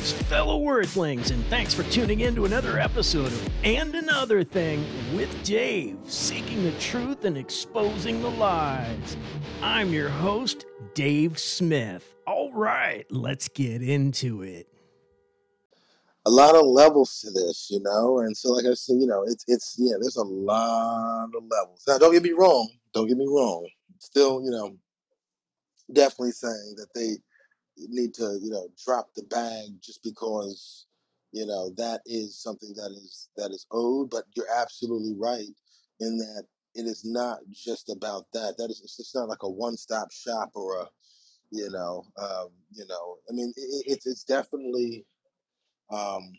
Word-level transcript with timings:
Greetings, 0.00 0.22
fellow 0.28 0.58
Wordlings, 0.58 1.30
and 1.30 1.44
thanks 1.46 1.74
for 1.74 1.82
tuning 1.82 2.20
in 2.20 2.34
to 2.34 2.46
another 2.46 2.78
episode 2.78 3.26
of 3.26 3.50
And 3.64 3.94
Another 3.94 4.42
Thing 4.42 4.82
with 5.14 5.44
Dave, 5.44 5.98
seeking 6.06 6.62
the 6.62 6.72
truth 6.78 7.26
and 7.26 7.36
exposing 7.36 8.22
the 8.22 8.30
lies. 8.30 9.18
I'm 9.60 9.92
your 9.92 10.08
host, 10.08 10.64
Dave 10.94 11.38
Smith. 11.38 12.14
All 12.26 12.50
right, 12.50 13.04
let's 13.10 13.48
get 13.48 13.82
into 13.82 14.40
it. 14.40 14.68
A 16.24 16.30
lot 16.30 16.54
of 16.54 16.64
levels 16.64 17.20
to 17.20 17.30
this, 17.30 17.68
you 17.70 17.82
know, 17.82 18.20
and 18.20 18.34
so 18.34 18.52
like 18.52 18.64
I 18.64 18.72
said, 18.72 18.96
you 19.00 19.06
know, 19.06 19.22
it's 19.24 19.44
it's 19.48 19.76
yeah, 19.78 19.96
there's 20.00 20.16
a 20.16 20.24
lot 20.24 21.28
of 21.36 21.42
levels. 21.50 21.84
Now, 21.86 21.98
don't 21.98 22.14
get 22.14 22.22
me 22.22 22.32
wrong. 22.32 22.70
Don't 22.94 23.06
get 23.06 23.18
me 23.18 23.26
wrong. 23.28 23.68
Still, 23.98 24.40
you 24.42 24.50
know, 24.50 24.78
definitely 25.92 26.32
saying 26.32 26.76
that 26.78 26.88
they 26.94 27.18
need 27.88 28.14
to, 28.14 28.38
you 28.42 28.50
know, 28.50 28.68
drop 28.84 29.08
the 29.14 29.22
bag 29.24 29.70
just 29.82 30.02
because, 30.02 30.86
you 31.32 31.46
know, 31.46 31.70
that 31.76 32.00
is 32.06 32.40
something 32.40 32.72
that 32.76 32.90
is 32.92 33.28
that 33.36 33.50
is 33.50 33.66
owed. 33.70 34.10
But 34.10 34.24
you're 34.34 34.52
absolutely 34.54 35.14
right 35.18 35.48
in 36.00 36.18
that 36.18 36.44
it 36.74 36.86
is 36.86 37.04
not 37.04 37.38
just 37.52 37.90
about 37.90 38.26
that. 38.32 38.54
That 38.58 38.70
is, 38.70 38.80
it's 38.82 38.96
just 38.96 39.14
not 39.14 39.28
like 39.28 39.42
a 39.42 39.50
one-stop 39.50 40.12
shop 40.12 40.50
or 40.54 40.80
a, 40.80 40.86
you 41.50 41.70
know, 41.70 42.04
um, 42.18 42.48
you 42.72 42.86
know. 42.86 43.16
I 43.28 43.32
mean, 43.32 43.52
it, 43.56 43.84
it's 43.86 44.06
it's 44.06 44.24
definitely, 44.24 45.04
um, 45.90 46.32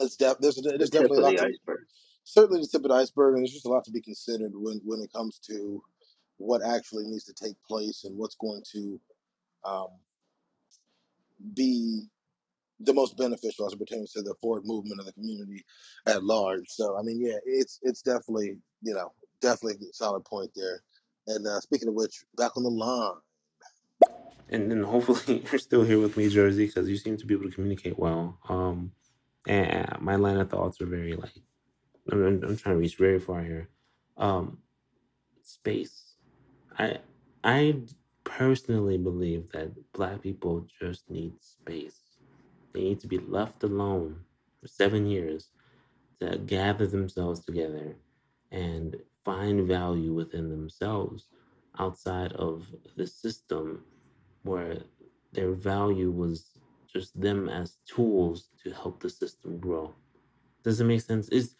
it's 0.00 0.16
def- 0.16 0.38
there's 0.40 0.56
there's 0.56 0.90
tip 0.90 1.02
definitely 1.02 1.18
a 1.18 1.20
lot 1.20 1.30
the 1.30 1.36
to 1.36 1.44
iceberg. 1.44 1.78
certainly 2.24 2.60
the 2.60 2.66
tip 2.66 2.84
of 2.84 2.90
the 2.90 2.94
iceberg, 2.94 3.34
and 3.34 3.42
there's 3.42 3.52
just 3.52 3.66
a 3.66 3.68
lot 3.68 3.84
to 3.84 3.90
be 3.90 4.00
considered 4.00 4.52
when 4.54 4.80
when 4.84 5.00
it 5.00 5.12
comes 5.12 5.38
to 5.40 5.82
what 6.38 6.62
actually 6.62 7.04
needs 7.06 7.24
to 7.24 7.32
take 7.32 7.56
place 7.66 8.04
and 8.04 8.16
what's 8.16 8.36
going 8.36 8.62
to 8.72 9.00
um, 9.66 9.88
be 11.54 12.04
the 12.80 12.94
most 12.94 13.16
beneficial 13.16 13.66
as 13.66 13.72
it 13.72 13.78
pertains 13.78 14.12
to 14.12 14.22
the 14.22 14.34
forward 14.40 14.64
movement 14.64 15.00
of 15.00 15.06
the 15.06 15.12
community 15.12 15.64
at 16.06 16.24
large. 16.24 16.64
So 16.68 16.98
I 16.98 17.02
mean, 17.02 17.20
yeah, 17.20 17.38
it's 17.44 17.78
it's 17.82 18.02
definitely 18.02 18.58
you 18.82 18.94
know 18.94 19.12
definitely 19.40 19.86
a 19.88 19.92
solid 19.92 20.24
point 20.24 20.50
there. 20.54 20.82
And 21.28 21.46
uh, 21.46 21.60
speaking 21.60 21.88
of 21.88 21.94
which, 21.94 22.24
back 22.36 22.56
on 22.56 22.62
the 22.62 22.70
line. 22.70 23.14
and 24.48 24.70
then 24.70 24.82
hopefully 24.82 25.44
you're 25.50 25.58
still 25.58 25.82
here 25.82 26.00
with 26.00 26.16
me, 26.16 26.28
Jersey, 26.28 26.66
because 26.66 26.88
you 26.88 26.96
seem 26.96 27.16
to 27.16 27.26
be 27.26 27.34
able 27.34 27.48
to 27.48 27.54
communicate 27.54 27.98
well. 27.98 28.38
Um, 28.48 28.92
and 29.48 29.88
my 30.00 30.16
line 30.16 30.36
of 30.38 30.50
thoughts 30.50 30.80
are 30.80 30.86
very 30.86 31.14
like 31.14 31.32
I'm, 32.10 32.24
I'm, 32.24 32.44
I'm 32.44 32.56
trying 32.56 32.76
to 32.76 32.80
reach 32.80 32.96
very 32.96 33.18
far 33.18 33.42
here. 33.42 33.68
Um, 34.16 34.58
space. 35.42 36.14
I 36.78 36.98
I 37.42 37.80
personally 38.26 38.98
believe 38.98 39.50
that 39.52 39.70
Black 39.92 40.20
people 40.20 40.66
just 40.80 41.08
need 41.08 41.32
space. 41.40 42.00
They 42.74 42.80
need 42.80 43.00
to 43.00 43.06
be 43.06 43.18
left 43.18 43.62
alone 43.62 44.20
for 44.60 44.68
seven 44.68 45.06
years 45.06 45.48
to 46.20 46.36
gather 46.38 46.86
themselves 46.86 47.44
together 47.44 47.96
and 48.50 48.96
find 49.24 49.66
value 49.66 50.12
within 50.12 50.50
themselves 50.50 51.28
outside 51.78 52.32
of 52.32 52.66
the 52.96 53.06
system 53.06 53.84
where 54.42 54.78
their 55.32 55.52
value 55.52 56.10
was 56.10 56.58
just 56.92 57.18
them 57.20 57.48
as 57.48 57.78
tools 57.86 58.48
to 58.62 58.70
help 58.72 59.00
the 59.00 59.10
system 59.10 59.58
grow. 59.58 59.94
Does 60.62 60.80
it 60.80 60.84
make 60.84 61.00
sense? 61.00 61.28
Is 61.28 61.54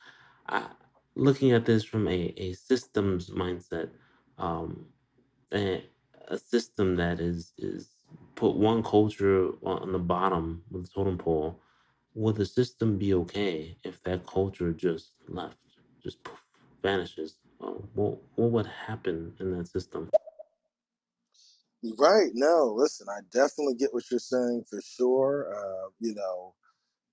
looking 1.15 1.53
at 1.53 1.65
this 1.65 1.85
from 1.85 2.09
a, 2.09 2.35
a 2.37 2.53
systems 2.55 3.31
mindset, 3.31 3.91
um, 4.39 4.87
a, 5.53 5.85
a 6.29 6.39
system 6.39 6.97
that 6.97 7.21
is 7.21 7.53
is 7.59 7.91
put 8.35 8.57
one 8.57 8.83
culture 8.83 9.51
on 9.65 9.93
the 9.93 9.99
bottom 9.99 10.63
of 10.75 10.83
the 10.83 10.89
totem 10.89 11.19
pole, 11.19 11.61
would 12.15 12.37
the 12.37 12.47
system 12.47 12.99
be 12.99 13.15
okay 13.15 13.77
if 13.85 14.03
that 14.05 14.27
culture 14.27 14.73
just 14.73 15.13
left, 15.29 15.57
just 16.03 16.23
poof, 16.25 16.43
vanishes? 16.83 17.37
Uh, 17.61 17.73
what 17.95 18.19
what 18.37 18.51
would 18.51 18.67
happen 18.67 19.35
in 19.41 19.57
that 19.57 19.69
system? 19.69 20.11
Right? 21.99 22.31
No, 22.35 22.75
listen, 22.77 23.07
I 23.09 23.21
definitely 23.33 23.75
get 23.75 23.95
what 23.95 24.11
you're 24.11 24.19
saying 24.19 24.65
for 24.69 24.81
sure. 24.83 25.55
Uh, 25.55 25.91
you 26.01 26.15
know, 26.15 26.55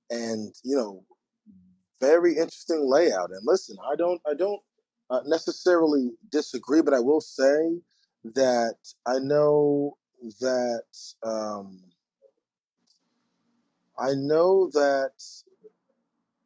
and 0.10 0.54
you 0.64 0.76
know, 0.76 1.04
very 2.02 2.32
interesting 2.32 2.86
layout. 2.90 3.32
And 3.32 3.42
listen, 3.46 3.78
I 3.90 3.96
don't, 3.96 4.22
I 4.28 4.34
don't 4.34 4.62
uh, 5.10 5.22
necessarily 5.26 6.12
disagree, 6.32 6.82
but 6.82 6.94
I 6.94 7.00
will 7.00 7.22
say 7.22 7.80
that 8.24 8.76
I 9.06 9.20
know 9.20 9.98
that 10.40 10.84
um, 11.24 11.80
I 14.00 14.14
know 14.16 14.70
that 14.74 15.12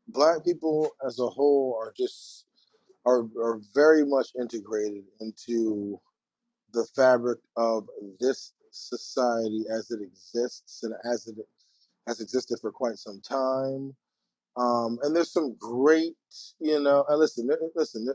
black 0.08 0.44
people 0.44 0.92
as 1.06 1.20
a 1.20 1.28
whole 1.28 1.78
are 1.80 1.94
just 1.96 2.46
are 3.06 3.24
are 3.42 3.60
very 3.74 4.06
much 4.06 4.30
integrated 4.40 5.04
into 5.22 6.00
the 6.74 6.86
fabric 6.96 7.40
of 7.56 7.88
this 8.20 8.54
society 8.72 9.66
as 9.72 9.92
it 9.92 10.02
exists 10.02 10.84
and 10.84 10.94
as 11.12 11.28
it 11.28 11.36
has 12.08 12.22
existed 12.22 12.60
for 12.60 12.72
quite 12.72 12.98
some 12.98 13.22
time. 13.22 13.96
Um, 14.56 14.98
and 15.04 15.16
there's 15.16 15.32
some 15.32 15.56
great, 15.60 16.16
you 16.60 16.82
know, 16.82 17.06
and 17.10 17.20
listen, 17.20 17.50
listen, 17.76 18.08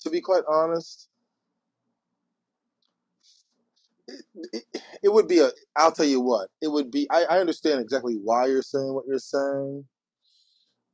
to 0.00 0.10
be 0.10 0.20
quite 0.20 0.44
honest, 0.48 1.08
it, 4.52 4.64
it, 5.02 5.12
would 5.12 5.28
be 5.28 5.40
a, 5.40 5.50
I'll 5.76 5.92
tell 5.92 6.06
you 6.06 6.20
what, 6.20 6.50
it 6.62 6.68
would 6.68 6.90
be, 6.90 7.08
I, 7.10 7.24
I 7.24 7.38
understand 7.40 7.80
exactly 7.80 8.14
why 8.14 8.46
you're 8.46 8.62
saying 8.62 8.94
what 8.94 9.04
you're 9.06 9.18
saying. 9.18 9.84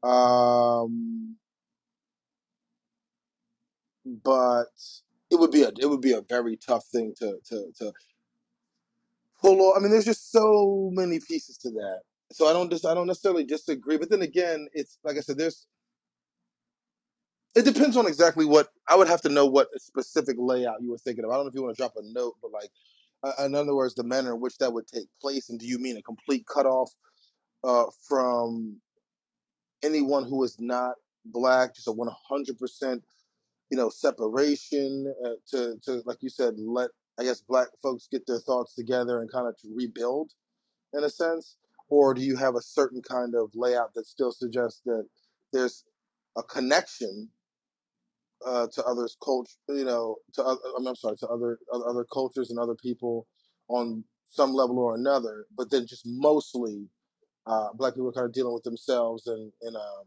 Um, 0.03 1.37
but 4.25 4.67
it 5.31 5.39
would 5.41 5.51
be 5.51 5.63
a, 5.63 5.73
it 5.81 5.87
would 5.87 6.03
be 6.03 6.13
a 6.13 6.23
very 6.23 6.57
tough 6.57 6.85
thing 6.87 7.15
to, 7.19 7.39
to, 7.47 7.67
to 7.79 7.93
pull 9.41 9.61
off. 9.63 9.77
I 9.77 9.81
mean, 9.81 9.91
there's 9.91 10.05
just 10.05 10.33
so 10.33 10.91
many 10.93 11.21
pieces 11.21 11.59
to 11.59 11.71
that. 11.71 12.01
So 12.33 12.49
I 12.49 12.53
don't 12.53 12.71
just, 12.71 12.87
I 12.87 12.95
don't 12.95 13.07
necessarily 13.07 13.45
disagree, 13.45 13.99
but 13.99 14.11
then 14.11 14.23
again, 14.23 14.69
it's 14.75 14.99
like 15.05 15.17
I 15.17 15.21
said, 15.21 15.39
there's, 15.39 15.67
It 17.55 17.65
depends 17.65 17.97
on 17.97 18.07
exactly 18.07 18.45
what 18.47 18.69
I 18.89 18.97
would 18.97 19.09
have 19.09 19.23
to 19.23 19.29
know 19.29 19.47
what 19.47 19.69
specific 19.81 20.37
layout 20.39 20.83
you 20.83 20.91
were 20.91 20.99
thinking 20.99 21.25
of. 21.25 21.31
I 21.31 21.35
don't 21.35 21.45
know 21.45 21.49
if 21.51 21.55
you 21.55 21.63
want 21.63 21.77
to 21.77 21.81
drop 21.81 21.95
a 21.97 22.03
note, 22.03 22.35
but 22.43 22.51
like, 22.51 22.71
uh, 23.25 23.45
in 23.45 23.55
other 23.55 23.75
words, 23.75 23.95
the 23.95 24.05
manner 24.05 24.35
in 24.35 24.41
which 24.41 24.59
that 24.59 24.73
would 24.73 24.87
take 24.87 25.09
place, 25.21 25.49
and 25.51 25.59
do 25.59 25.67
you 25.67 25.79
mean 25.79 25.97
a 25.97 26.03
complete 26.03 26.47
cutoff 26.47 26.91
uh, 27.65 27.87
from 28.07 28.77
anyone 29.83 30.25
who 30.25 30.45
is 30.45 30.57
not 30.61 30.95
black, 31.25 31.75
just 31.75 31.89
a 31.89 31.93
one 31.93 32.11
hundred 32.29 32.59
percent, 32.59 33.03
you 33.71 33.79
know, 33.79 33.89
separation 33.89 35.13
uh, 35.25 35.31
to 35.51 35.77
to 35.85 36.03
like 36.05 36.19
you 36.21 36.29
said, 36.29 36.55
let 36.59 36.91
I 37.19 37.25
guess 37.25 37.41
black 37.41 37.69
folks 37.83 38.09
get 38.11 38.27
their 38.27 38.41
thoughts 38.41 38.75
together 38.75 39.21
and 39.21 39.31
kind 39.31 39.49
of 39.49 39.57
to 39.59 39.69
rebuild 39.75 40.33
in 40.93 41.05
a 41.05 41.11
sense, 41.11 41.57
or 41.89 42.15
do 42.15 42.21
you 42.23 42.37
have 42.37 42.57
a 42.57 42.63
certain 42.63 43.03
kind 43.03 43.35
of 43.35 43.51
layout 43.55 43.95
that 43.95 44.07
still 44.07 44.33
suggests 44.33 44.83
that 44.85 45.07
there's 45.53 45.85
a 46.37 46.43
connection 46.43 47.29
uh, 48.47 48.67
to 48.75 48.85
others' 48.85 49.17
culture, 49.25 49.53
you 49.69 49.85
know, 49.85 50.17
to 50.35 50.43
other, 50.45 50.61
I'm 50.77 50.95
sorry, 50.97 51.17
to 51.19 51.29
other 51.29 51.59
other 51.73 52.05
cultures 52.13 52.51
and 52.51 52.59
other 52.59 52.75
people 52.75 53.27
on 53.69 54.05
some 54.31 54.53
level 54.53 54.79
or 54.79 54.95
another, 54.95 55.47
but 55.57 55.71
then 55.71 55.87
just 55.87 56.03
mostly 56.07 56.89
uh, 57.47 57.69
black 57.75 57.95
people 57.95 58.09
are 58.09 58.13
kind 58.13 58.27
of 58.27 58.33
dealing 58.33 58.55
with 58.55 58.65
themselves 58.65 59.27
and 59.27 59.53
and 59.63 59.77
um, 59.77 60.05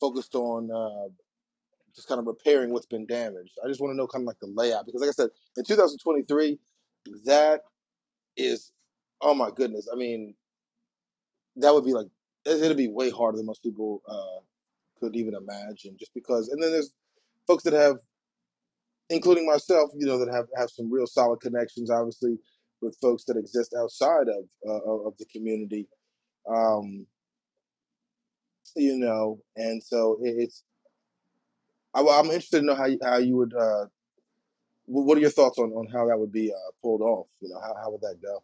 focused 0.00 0.34
on 0.34 0.70
uh, 0.70 1.08
just 1.94 2.08
kind 2.08 2.20
of 2.20 2.26
repairing 2.26 2.70
what's 2.72 2.86
been 2.86 3.06
damaged. 3.06 3.52
I 3.64 3.68
just 3.68 3.80
want 3.80 3.92
to 3.92 3.96
know 3.96 4.06
kind 4.06 4.22
of 4.24 4.26
like 4.26 4.40
the 4.40 4.48
layout 4.48 4.86
because, 4.86 5.00
like 5.00 5.08
I 5.10 5.12
said, 5.12 5.30
in 5.56 5.64
2023, 5.64 6.58
that 7.26 7.62
is, 8.36 8.72
oh 9.22 9.34
my 9.34 9.50
goodness, 9.54 9.88
I 9.92 9.96
mean, 9.96 10.34
that 11.56 11.72
would 11.74 11.84
be 11.84 11.92
like 11.92 12.06
it- 12.44 12.62
it'd 12.62 12.76
be 12.76 12.88
way 12.88 13.10
harder 13.10 13.36
than 13.36 13.46
most 13.46 13.62
people 13.62 14.02
uh, 14.06 14.40
could 15.00 15.16
even 15.16 15.34
imagine, 15.34 15.96
just 15.98 16.14
because. 16.14 16.48
And 16.48 16.62
then 16.62 16.72
there's 16.72 16.92
folks 17.46 17.64
that 17.64 17.72
have 17.72 17.98
including 19.08 19.46
myself, 19.46 19.90
you 19.96 20.06
know, 20.06 20.18
that 20.18 20.32
have, 20.32 20.46
have 20.56 20.70
some 20.70 20.92
real 20.92 21.06
solid 21.06 21.40
connections, 21.40 21.90
obviously, 21.90 22.38
with 22.80 22.96
folks 23.00 23.24
that 23.24 23.36
exist 23.36 23.74
outside 23.78 24.28
of 24.28 24.44
uh, 24.68 25.06
of 25.06 25.16
the 25.18 25.24
community, 25.26 25.88
um, 26.48 27.06
you 28.74 28.98
know, 28.98 29.40
and 29.56 29.82
so 29.82 30.18
it, 30.22 30.34
it's. 30.38 30.62
I, 31.94 32.00
am 32.00 32.26
interested 32.26 32.60
to 32.60 32.66
know 32.66 32.74
how 32.74 32.86
you, 32.86 32.98
how 33.02 33.16
you 33.16 33.36
would. 33.36 33.54
Uh, 33.54 33.86
what 34.84 35.16
are 35.16 35.20
your 35.20 35.30
thoughts 35.30 35.58
on, 35.58 35.72
on 35.72 35.88
how 35.88 36.06
that 36.06 36.18
would 36.18 36.30
be 36.30 36.52
uh, 36.52 36.70
pulled 36.82 37.00
off? 37.00 37.26
You 37.40 37.48
know, 37.48 37.60
how, 37.60 37.74
how 37.82 37.90
would 37.90 38.02
that 38.02 38.20
go? 38.22 38.42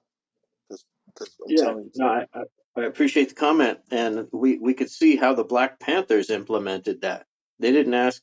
Because 0.69 1.37
I'm 1.45 1.55
Yeah, 1.55 1.65
telling 1.65 1.85
you, 1.85 1.91
no, 1.97 2.07
I, 2.07 2.27
I, 2.35 2.43
I 2.81 2.85
appreciate 2.85 3.29
the 3.29 3.35
comment, 3.35 3.79
and 3.91 4.27
we 4.33 4.59
we 4.59 4.73
could 4.73 4.91
see 4.91 5.17
how 5.17 5.35
the 5.35 5.45
Black 5.45 5.79
Panthers 5.79 6.31
implemented 6.31 7.03
that. 7.03 7.27
They 7.59 7.71
didn't 7.71 7.95
ask 7.95 8.23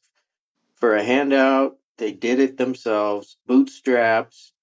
for 0.80 0.96
a 0.96 1.04
handout; 1.04 1.78
they 1.98 2.12
did 2.12 2.40
it 2.40 2.58
themselves, 2.58 3.38
bootstraps. 3.48 4.54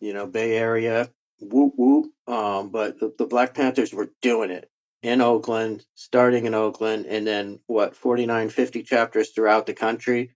You 0.00 0.12
know, 0.12 0.26
Bay 0.26 0.56
Area. 0.56 1.10
whoop 1.40 1.74
whoop. 1.76 2.12
Um, 2.26 2.70
but 2.70 2.98
the, 2.98 3.12
the 3.18 3.26
Black 3.26 3.54
Panthers 3.54 3.92
were 3.92 4.10
doing 4.20 4.50
it 4.50 4.70
in 5.02 5.20
Oakland, 5.20 5.84
starting 5.94 6.46
in 6.46 6.54
Oakland, 6.54 7.06
and 7.06 7.26
then 7.26 7.58
what, 7.66 7.96
49, 7.96 8.48
50 8.48 8.82
chapters 8.82 9.30
throughout 9.30 9.66
the 9.66 9.74
country, 9.74 10.34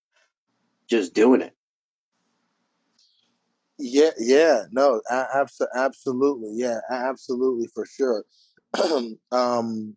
just 0.89 1.15
doing 1.15 1.41
it. 1.41 1.55
Yeah, 3.79 4.11
yeah, 4.19 4.63
no, 4.73 5.03
absolutely, 5.75 6.53
yeah, 6.55 6.81
absolutely 6.91 7.69
for 7.75 7.85
sure. 7.85 8.25
um, 9.33 9.97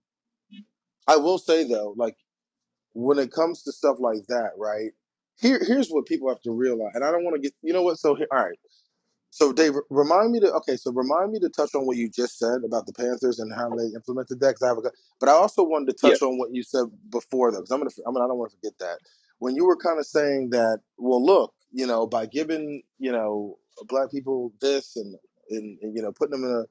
I 1.07 1.15
will 1.15 1.37
say 1.37 1.67
though, 1.67 1.93
like 1.97 2.17
when 2.93 3.19
it 3.19 3.31
comes 3.31 3.63
to 3.63 3.71
stuff 3.71 3.97
like 3.99 4.27
that, 4.27 4.51
right? 4.57 4.91
Here, 5.41 5.59
here's 5.65 5.89
what 5.89 6.05
people 6.07 6.29
have 6.29 6.41
to 6.43 6.51
realize, 6.51 6.91
and 6.95 7.03
I 7.05 7.11
don't 7.11 7.23
want 7.25 7.35
to 7.35 7.41
get, 7.41 7.53
you 7.63 7.73
know 7.73 7.83
what? 7.83 7.99
So 7.99 8.15
here, 8.15 8.27
all 8.31 8.39
right. 8.39 8.49
So 9.31 9.53
Dave, 9.53 9.73
remind 9.89 10.31
me 10.31 10.39
to 10.41 10.53
okay. 10.55 10.77
So 10.77 10.91
remind 10.91 11.31
me 11.31 11.39
to 11.41 11.49
touch 11.49 11.75
on 11.75 11.85
what 11.85 11.97
you 11.97 12.09
just 12.09 12.39
said 12.39 12.63
about 12.65 12.85
the 12.87 12.93
Panthers 12.93 13.39
and 13.39 13.53
how 13.53 13.69
they 13.69 13.85
implemented 13.95 14.39
that. 14.41 14.55
Cause 14.55 14.63
I 14.63 14.67
have 14.69 14.77
a, 14.77 14.91
but 15.19 15.29
I 15.29 15.33
also 15.33 15.63
wanted 15.63 15.97
to 15.97 16.07
Yeah. 16.07 16.13
touch 16.13 16.21
on 16.23 16.37
what 16.37 16.53
you 16.53 16.63
said 16.63 16.85
before 17.11 17.51
though, 17.51 17.59
because 17.59 17.71
I'm 17.71 17.79
gonna, 17.79 17.91
I'm 18.07 18.13
gonna, 18.13 18.25
I 18.25 18.29
don't 18.29 18.37
want 18.37 18.51
to 18.51 18.57
forget 18.57 18.79
that 18.79 18.99
when 19.39 19.55
you 19.55 19.65
were 19.65 19.77
kind 19.77 19.99
of 19.99 20.05
saying 20.05 20.51
that. 20.51 20.79
Well, 20.97 21.23
look, 21.23 21.53
you 21.71 21.85
know, 21.87 22.07
by 22.07 22.25
giving 22.25 22.83
you 22.99 23.11
know 23.11 23.57
black 23.87 24.11
people 24.11 24.53
this 24.61 24.95
and 24.95 25.15
and, 25.51 25.77
and 25.81 25.95
you 25.95 26.01
know 26.01 26.11
putting 26.13 26.31
them 26.41 26.45
in 26.49 26.51
a 26.55 26.63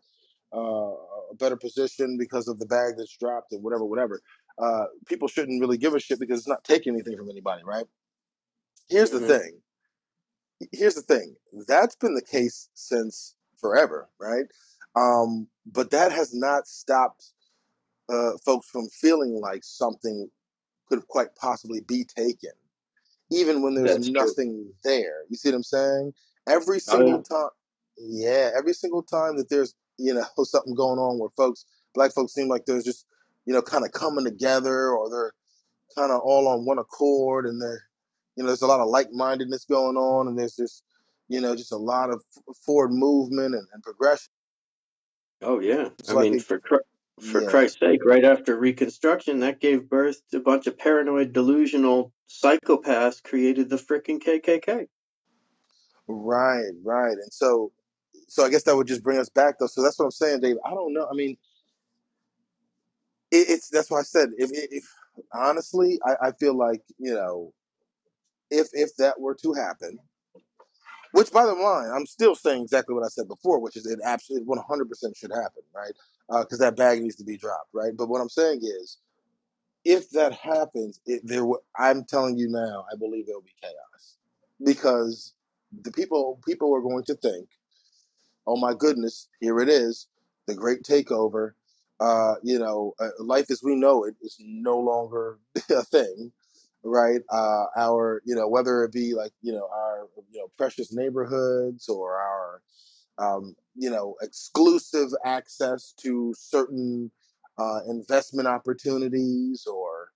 uh, 0.52 0.94
a 1.32 1.36
better 1.38 1.56
position 1.56 2.16
because 2.18 2.48
of 2.48 2.58
the 2.60 2.66
bag 2.66 2.94
that's 2.98 3.16
dropped 3.18 3.52
and 3.52 3.62
whatever, 3.64 3.84
whatever. 3.86 4.20
Uh, 4.58 4.86
people 5.06 5.28
shouldn't 5.28 5.60
really 5.62 5.78
give 5.78 5.94
a 5.94 6.00
shit 6.00 6.20
because 6.20 6.40
it's 6.40 6.48
not 6.48 6.64
taking 6.64 6.94
anything 6.94 7.16
from 7.16 7.30
anybody, 7.30 7.62
right? 7.64 7.86
Here's 8.88 9.10
the 9.10 9.20
Mhm. 9.20 9.26
thing. 9.28 9.62
Here's 10.72 10.94
the 10.94 11.02
thing. 11.02 11.36
That's 11.66 11.96
been 11.96 12.14
the 12.14 12.22
case 12.22 12.68
since 12.74 13.36
forever, 13.58 14.08
right? 14.18 14.46
Um, 14.96 15.48
but 15.66 15.90
that 15.90 16.12
has 16.12 16.34
not 16.34 16.66
stopped 16.66 17.32
uh, 18.08 18.32
folks 18.44 18.68
from 18.68 18.88
feeling 18.88 19.40
like 19.40 19.62
something 19.64 20.30
could 20.88 21.06
quite 21.08 21.34
possibly 21.36 21.80
be 21.82 22.04
taken, 22.04 22.52
even 23.30 23.62
when 23.62 23.74
there's 23.74 23.94
That's 23.94 24.08
true. 24.08 24.12
nothing 24.12 24.72
there. 24.82 25.24
You 25.28 25.36
see 25.36 25.50
what 25.50 25.56
I'm 25.56 25.62
saying? 25.62 26.14
Every 26.48 26.78
Oh, 26.78 26.80
single 26.80 27.22
time, 27.22 27.50
yeah, 27.98 28.50
every 28.56 28.72
single 28.72 29.02
time 29.02 29.36
that 29.36 29.50
there's 29.50 29.74
you 29.98 30.14
know 30.14 30.24
something 30.44 30.74
going 30.74 30.98
on 30.98 31.18
where 31.18 31.30
folks, 31.30 31.66
black 31.94 32.12
folks, 32.14 32.32
seem 32.34 32.48
like 32.48 32.64
they're 32.64 32.82
just 32.82 33.06
you 33.44 33.52
know 33.52 33.62
kind 33.62 33.84
of 33.84 33.92
coming 33.92 34.24
together 34.24 34.90
or 34.90 35.10
they're 35.10 35.34
kind 35.94 36.10
of 36.12 36.20
all 36.20 36.48
on 36.48 36.64
one 36.64 36.78
accord 36.78 37.46
and 37.46 37.60
they're 37.60 37.87
you 38.38 38.44
know 38.44 38.46
there's 38.46 38.62
a 38.62 38.68
lot 38.68 38.78
of 38.78 38.88
like-mindedness 38.88 39.64
going 39.64 39.96
on 39.96 40.28
and 40.28 40.38
there's 40.38 40.54
just 40.54 40.84
you 41.28 41.40
know 41.40 41.56
just 41.56 41.72
a 41.72 41.76
lot 41.76 42.08
of 42.08 42.22
forward 42.64 42.92
movement 42.92 43.52
and, 43.54 43.66
and 43.74 43.82
progression. 43.82 44.30
Oh, 45.42 45.60
yeah. 45.60 45.88
It's 45.98 46.10
I 46.10 46.12
like 46.14 46.30
mean, 46.30 46.34
it, 46.34 46.42
for 46.42 46.60
for 47.20 47.42
yeah, 47.42 47.50
Christ's 47.50 47.80
sake, 47.80 48.04
right 48.04 48.24
after 48.24 48.56
Reconstruction, 48.56 49.40
that 49.40 49.60
gave 49.60 49.88
birth 49.88 50.22
to 50.30 50.36
a 50.36 50.40
bunch 50.40 50.68
of 50.68 50.78
paranoid, 50.78 51.32
delusional 51.32 52.12
psychopaths 52.28 53.20
created 53.20 53.68
the 53.70 53.76
frickin' 53.76 54.22
KKK. 54.22 54.86
right, 56.06 56.70
right, 56.84 57.12
and 57.12 57.32
so 57.32 57.72
so 58.28 58.44
I 58.44 58.50
guess 58.50 58.62
that 58.64 58.76
would 58.76 58.86
just 58.86 59.02
bring 59.02 59.18
us 59.18 59.28
back 59.28 59.56
though. 59.58 59.66
So 59.66 59.82
that's 59.82 59.98
what 59.98 60.04
I'm 60.04 60.10
saying, 60.12 60.40
Dave. 60.40 60.58
I 60.64 60.70
don't 60.70 60.94
know. 60.94 61.08
I 61.10 61.14
mean, 61.14 61.36
it, 63.32 63.48
it's 63.48 63.68
that's 63.68 63.90
why 63.90 63.98
I 63.98 64.04
said 64.04 64.28
if, 64.38 64.52
if, 64.52 64.68
if 64.70 64.84
honestly, 65.34 65.98
I, 66.06 66.28
I 66.28 66.32
feel 66.32 66.56
like 66.56 66.82
you 66.98 67.14
know 67.14 67.52
if 68.50 68.68
if 68.72 68.96
that 68.96 69.20
were 69.20 69.34
to 69.42 69.52
happen, 69.54 69.98
which 71.12 71.32
by 71.32 71.46
the 71.46 71.54
line, 71.54 71.90
I'm 71.94 72.06
still 72.06 72.34
saying 72.34 72.62
exactly 72.62 72.94
what 72.94 73.04
I 73.04 73.08
said 73.08 73.28
before, 73.28 73.60
which 73.60 73.76
is 73.76 73.86
it 73.86 74.00
absolutely 74.04 74.46
100 74.46 74.88
percent 74.88 75.16
should 75.16 75.32
happen, 75.32 75.62
right? 75.74 75.92
Because 76.42 76.58
that 76.58 76.76
bag 76.76 77.02
needs 77.02 77.16
to 77.16 77.24
be 77.24 77.36
dropped, 77.36 77.70
right? 77.72 77.92
But 77.96 78.08
what 78.08 78.20
I'm 78.20 78.28
saying 78.28 78.60
is, 78.62 78.98
if 79.84 80.10
that 80.10 80.32
happens, 80.32 81.00
it, 81.06 81.22
there 81.24 81.44
will, 81.44 81.62
I'm 81.78 82.04
telling 82.04 82.36
you 82.38 82.48
now, 82.48 82.84
I 82.92 82.96
believe 82.96 83.26
there 83.26 83.36
will 83.36 83.42
be 83.42 83.54
chaos 83.62 84.16
because 84.64 85.34
the 85.82 85.92
people 85.92 86.40
people 86.46 86.74
are 86.74 86.82
going 86.82 87.04
to 87.04 87.14
think 87.14 87.48
oh 88.48 88.56
my 88.56 88.74
goodness, 88.74 89.28
here 89.40 89.60
it 89.60 89.68
is, 89.68 90.08
the 90.46 90.54
great 90.54 90.82
takeover. 90.82 91.52
Uh, 92.00 92.34
you 92.42 92.58
know, 92.58 92.94
uh, 93.00 93.08
life 93.18 93.50
as 93.50 93.62
we 93.62 93.74
know 93.74 94.04
it 94.04 94.14
is 94.22 94.36
no 94.40 94.78
longer 94.78 95.38
a 95.70 95.82
thing, 95.84 96.32
right? 96.84 97.20
Uh, 97.30 97.66
our, 97.76 98.22
you 98.24 98.34
know, 98.34 98.48
whether 98.48 98.84
it 98.84 98.92
be 98.92 99.14
like, 99.14 99.32
you 99.42 99.52
know, 99.52 99.68
our, 99.72 100.08
you 100.30 100.40
know, 100.40 100.48
precious 100.56 100.92
neighborhoods 100.92 101.88
or 101.88 102.16
our, 102.20 102.62
um, 103.18 103.56
you 103.76 103.90
know, 103.90 104.14
exclusive 104.22 105.10
access 105.24 105.94
to 106.02 106.34
certain 106.38 107.10
uh, 107.58 107.80
investment 107.88 108.48
opportunities 108.48 109.66
or, 109.66 110.10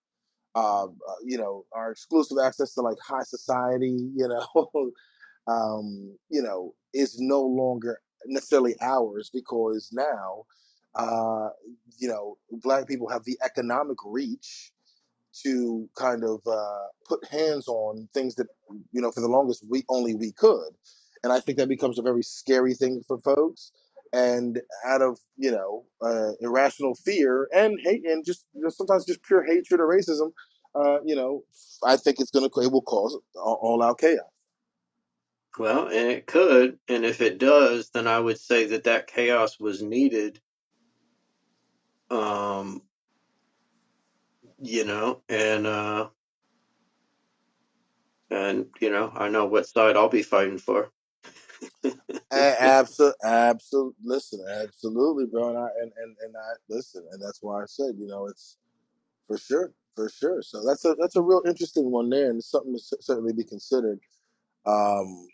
uh, 0.55 0.85
uh, 0.87 0.88
you 1.25 1.38
know, 1.38 1.64
our 1.73 1.91
exclusive 1.93 2.38
access 2.44 2.75
to 2.75 2.81
like 2.82 2.99
high 3.06 3.23
society, 3.25 4.11
you 4.17 4.29
know, 4.29 4.70
um, 5.47 6.17
you 6.31 6.43
know, 6.43 6.75
is 6.94 7.19
no 7.20 7.43
longer 7.43 8.00
necessarily 8.26 8.75
ours 8.81 9.31
because 9.32 9.91
now, 9.93 10.44
uh, 10.94 11.49
you 11.99 12.09
know, 12.09 12.37
black 12.50 12.87
people 12.87 13.09
have 13.09 13.25
the 13.25 13.38
economic 13.44 13.99
reach 14.05 14.73
to 15.44 15.88
kind 15.96 16.25
of 16.25 16.40
uh, 16.46 16.87
put 17.06 17.25
hands 17.29 17.69
on 17.69 18.08
things 18.14 18.34
that, 18.37 18.46
you 18.93 19.00
know, 19.00 19.11
for 19.11 19.20
the 19.20 19.29
longest 19.29 19.64
we 19.69 19.84
only 19.88 20.14
we 20.14 20.32
could. 20.32 20.70
And 21.25 21.32
I 21.32 21.40
think 21.40 21.58
that 21.58 21.69
becomes 21.69 21.99
a 21.99 22.02
very 22.02 22.23
scary 22.23 22.75
thing 22.75 23.02
for 23.06 23.19
folks. 23.19 23.73
And 24.14 24.61
out 24.84 25.00
of 25.00 25.19
you 25.38 25.50
know 25.50 25.84
uh, 26.02 26.32
irrational 26.43 26.94
fear 26.94 27.49
and 27.55 27.79
hate 27.82 28.05
and 28.05 28.23
just 28.26 28.44
you 28.52 28.61
know, 28.61 28.69
sometimes 28.69 29.06
just 29.06 29.23
pure 29.23 29.43
hatred 29.43 29.81
or 29.81 29.88
racism, 29.88 30.32
uh, 30.75 30.99
you 31.02 31.14
know, 31.14 31.44
I 31.82 31.96
think 31.96 32.20
it's 32.20 32.31
gonna 32.31 32.46
it 32.46 32.73
will 32.73 32.82
cause 32.82 33.17
all 33.37 33.82
out 33.82 33.99
chaos. 33.99 34.26
Well, 35.58 35.87
and 35.87 36.11
it 36.11 36.26
could, 36.26 36.78
and 36.88 37.05
if 37.05 37.20
it 37.20 37.38
does, 37.38 37.90
then 37.90 38.06
I 38.06 38.19
would 38.19 38.38
say 38.38 38.67
that 38.69 38.85
that 38.85 39.06
chaos 39.06 39.61
was 39.61 39.82
needed. 39.82 40.40
Um, 42.11 42.83
you 44.62 44.85
know, 44.85 45.21
and 45.28 45.66
uh, 45.66 46.09
and 48.31 48.66
you 48.81 48.90
know, 48.90 49.12
I 49.14 49.28
know 49.28 49.47
what 49.47 49.66
side 49.66 49.97
I'll 49.97 50.09
be 50.09 50.23
fighting 50.23 50.59
for. 50.59 50.90
Absolutely, 52.33 53.14
absolutely. 53.25 53.95
Listen, 54.02 54.45
absolutely, 54.62 55.26
bro. 55.26 55.50
And 55.50 55.59
I 55.59 55.69
and, 55.81 55.92
and 55.97 56.16
and 56.25 56.35
I 56.37 56.54
listen, 56.69 57.04
and 57.12 57.23
that's 57.23 57.38
why 57.42 57.62
I 57.62 57.66
said, 57.66 57.95
you 57.99 58.07
know, 58.07 58.26
it's 58.26 58.57
for 59.28 59.38
sure, 59.38 59.73
for 59.95 60.09
sure. 60.09 60.42
So 60.42 60.64
that's 60.66 60.85
a 60.85 60.97
that's 60.99 61.16
a 61.16 61.23
real 61.23 61.42
interesting 61.47 61.90
one 61.90 62.11
there, 62.11 62.31
and 62.31 62.42
something 62.42 62.75
to 62.75 62.97
certainly 63.00 63.33
be 63.33 63.45
considered. 63.45 64.00
Um, 64.66 65.28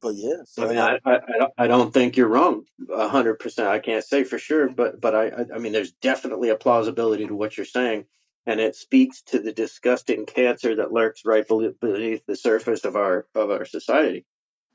but 0.00 0.14
yeah, 0.14 0.42
so 0.46 0.64
I 0.64 0.68
mean, 0.68 0.78
I, 0.78 0.98
I, 1.04 1.14
I 1.16 1.38
don't- 1.38 1.48
think 1.92 2.16
you're 2.16 2.28
wrong, 2.28 2.64
a 2.92 3.08
hundred 3.08 3.36
percent. 3.40 3.68
I 3.68 3.78
can't 3.80 4.04
say 4.04 4.24
for 4.24 4.38
sure, 4.38 4.68
but 4.68 5.00
but 5.00 5.14
I, 5.14 5.46
I 5.54 5.58
mean, 5.58 5.72
there's 5.72 5.92
definitely 5.92 6.50
a 6.50 6.56
plausibility 6.56 7.26
to 7.26 7.34
what 7.34 7.56
you're 7.56 7.66
saying, 7.66 8.06
and 8.46 8.60
it 8.60 8.76
speaks 8.76 9.22
to 9.24 9.40
the 9.40 9.52
disgusting 9.52 10.26
cancer 10.26 10.76
that 10.76 10.92
lurks 10.92 11.22
right 11.24 11.46
beneath 11.80 12.26
the 12.26 12.36
surface 12.36 12.84
of 12.84 12.96
our 12.96 13.26
of 13.34 13.50
our 13.50 13.64
society, 13.64 14.26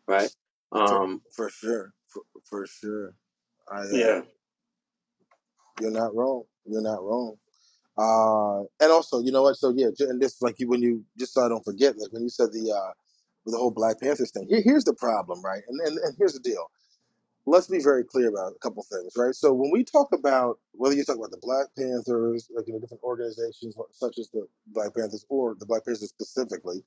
right? 0.08 0.32
for 0.72 0.80
Um, 0.80 1.22
for 1.36 1.50
sure, 1.50 1.94
for, 2.10 2.24
for 2.50 2.68
sure. 2.68 3.16
I 3.72 3.80
uh, 3.82 3.86
yeah, 3.94 4.22
you're 5.82 5.92
not 5.92 6.16
wrong. 6.16 6.44
You're 6.66 6.82
not 6.84 7.04
wrong. 7.04 7.36
Uh, 7.98 8.62
and 8.82 8.92
also, 8.92 9.22
you 9.22 9.32
know 9.32 9.44
what? 9.44 9.56
So 9.58 9.74
yeah, 9.76 9.90
and 10.00 10.22
this 10.22 10.42
like 10.42 10.60
you 10.60 10.68
when 10.70 10.82
you 10.82 11.04
just 11.20 11.34
so 11.34 11.46
I 11.46 11.50
don't 11.50 11.64
forget, 11.66 11.98
like 11.98 12.12
when 12.14 12.24
you 12.24 12.30
said 12.30 12.52
the 12.52 12.72
uh 12.74 12.92
the 13.46 13.58
whole 13.58 13.72
Black 13.72 14.00
Panthers 14.02 14.32
thing. 14.32 14.48
Here, 14.50 14.62
here's 14.64 14.86
the 14.86 14.94
problem, 14.94 15.42
right? 15.44 15.64
And, 15.68 15.80
and 15.88 15.98
and 16.00 16.16
here's 16.18 16.34
the 16.34 16.40
deal. 16.40 16.72
Let's 17.46 17.68
be 17.68 17.80
very 17.84 18.06
clear 18.06 18.30
about 18.30 18.54
a 18.56 18.60
couple 18.60 18.86
things, 18.90 19.14
right? 19.18 19.36
So 19.36 19.54
when 19.54 19.72
we 19.72 19.84
talk 19.84 20.10
about 20.14 20.60
whether 20.74 20.96
you 20.96 21.04
talk 21.04 21.18
about 21.18 21.32
the 21.32 21.42
Black 21.42 21.68
Panthers, 21.78 22.50
like 22.56 22.68
you 22.68 22.74
know, 22.74 22.80
different 22.80 23.04
organizations 23.04 23.76
such 23.92 24.18
as 24.18 24.30
the 24.30 24.48
Black 24.68 24.96
Panthers 24.96 25.26
or 25.30 25.56
the 25.60 25.66
Black 25.66 25.86
Panthers 25.86 26.10
specifically, 26.10 26.84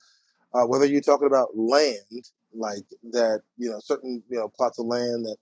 uh, 0.53 0.65
whether 0.65 0.85
you're 0.85 1.01
talking 1.01 1.27
about 1.27 1.49
land, 1.55 2.29
like 2.53 2.85
that, 3.11 3.41
you 3.57 3.69
know, 3.69 3.79
certain 3.79 4.23
you 4.29 4.37
know 4.39 4.49
plots 4.49 4.79
of 4.79 4.87
land 4.87 5.25
that 5.25 5.37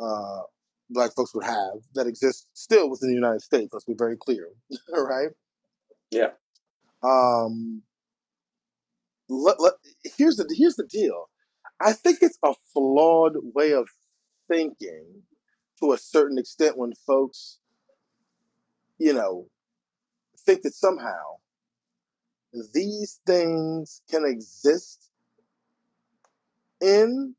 uh, 0.00 0.42
Black 0.90 1.12
folks 1.14 1.34
would 1.34 1.44
have 1.44 1.74
that 1.94 2.06
exist 2.06 2.48
still 2.54 2.90
within 2.90 3.08
the 3.08 3.14
United 3.14 3.42
States. 3.42 3.70
Let's 3.72 3.86
be 3.86 3.94
very 3.96 4.16
clear, 4.16 4.48
right? 4.92 5.30
yeah. 6.10 6.30
Um, 7.02 7.82
let, 9.30 9.60
let, 9.60 9.74
here's 10.18 10.36
the 10.36 10.52
here's 10.56 10.76
the 10.76 10.86
deal. 10.86 11.30
I 11.80 11.92
think 11.92 12.18
it's 12.20 12.38
a 12.44 12.52
flawed 12.72 13.34
way 13.54 13.72
of 13.72 13.88
thinking 14.48 15.22
to 15.78 15.92
a 15.92 15.98
certain 15.98 16.36
extent 16.38 16.76
when 16.76 16.92
folks, 17.06 17.58
you 18.98 19.14
know, 19.14 19.46
think 20.44 20.62
that 20.62 20.74
somehow 20.74 21.38
these 22.74 23.20
things 23.24 24.02
can 24.10 24.24
exist 24.26 25.10
in 26.82 27.34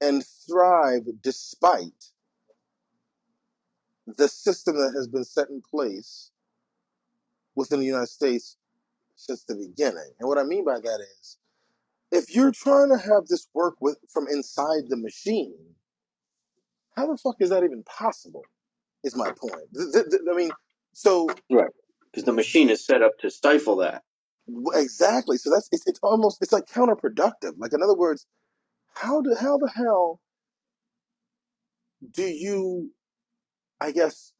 and 0.00 0.24
thrive 0.48 1.02
despite 1.22 2.12
the 4.06 4.28
system 4.28 4.76
that 4.76 4.92
has 4.94 5.08
been 5.08 5.24
set 5.24 5.48
in 5.50 5.60
place 5.68 6.30
within 7.54 7.80
the 7.80 7.86
United 7.86 8.06
States 8.06 8.56
since 9.20 9.44
the 9.44 9.56
beginning. 9.56 10.12
And 10.20 10.28
what 10.28 10.38
I 10.38 10.44
mean 10.44 10.64
by 10.64 10.80
that 10.80 11.00
is, 11.20 11.38
if 12.12 12.34
you're 12.34 12.52
trying 12.52 12.90
to 12.90 12.98
have 12.98 13.26
this 13.28 13.48
work 13.54 13.76
with 13.80 13.98
from 14.12 14.26
inside 14.30 14.84
the 14.88 14.96
machine, 14.98 15.54
how 16.96 17.06
the 17.08 17.18
fuck 17.18 17.36
is 17.40 17.50
that 17.50 17.64
even 17.64 17.84
possible? 17.84 18.44
Is 19.04 19.16
my 19.16 19.32
point. 19.32 19.54
Th- 19.76 19.92
th- 19.92 20.06
th- 20.10 20.22
I 20.30 20.36
mean, 20.36 20.50
so 20.92 21.28
Right. 21.50 21.70
Because 22.12 22.24
the 22.24 22.32
machine 22.32 22.70
is 22.70 22.84
set 22.84 23.02
up 23.02 23.18
to 23.20 23.30
stifle 23.30 23.76
that. 23.76 24.02
exactly. 24.74 25.38
So 25.38 25.50
that's 25.50 25.68
it's, 25.72 25.84
it's 25.86 26.00
almost 26.02 26.38
it's 26.42 26.52
like 26.52 26.66
counterproductive. 26.66 27.54
Like 27.58 27.72
in 27.72 27.82
other 27.82 27.96
words, 27.96 28.26
how 28.94 29.22
do 29.22 29.34
how 29.40 29.58
the 29.58 29.70
hell 29.74 30.20
do 32.12 32.24
you, 32.24 32.92
I 33.80 33.92
guess, 33.92 34.32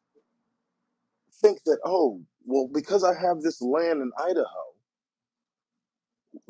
think 1.40 1.60
that 1.66 1.78
oh 1.84 2.22
well 2.46 2.68
because 2.72 3.04
I 3.04 3.14
have 3.14 3.42
this 3.42 3.62
land 3.62 4.02
in 4.02 4.10
Idaho 4.20 4.69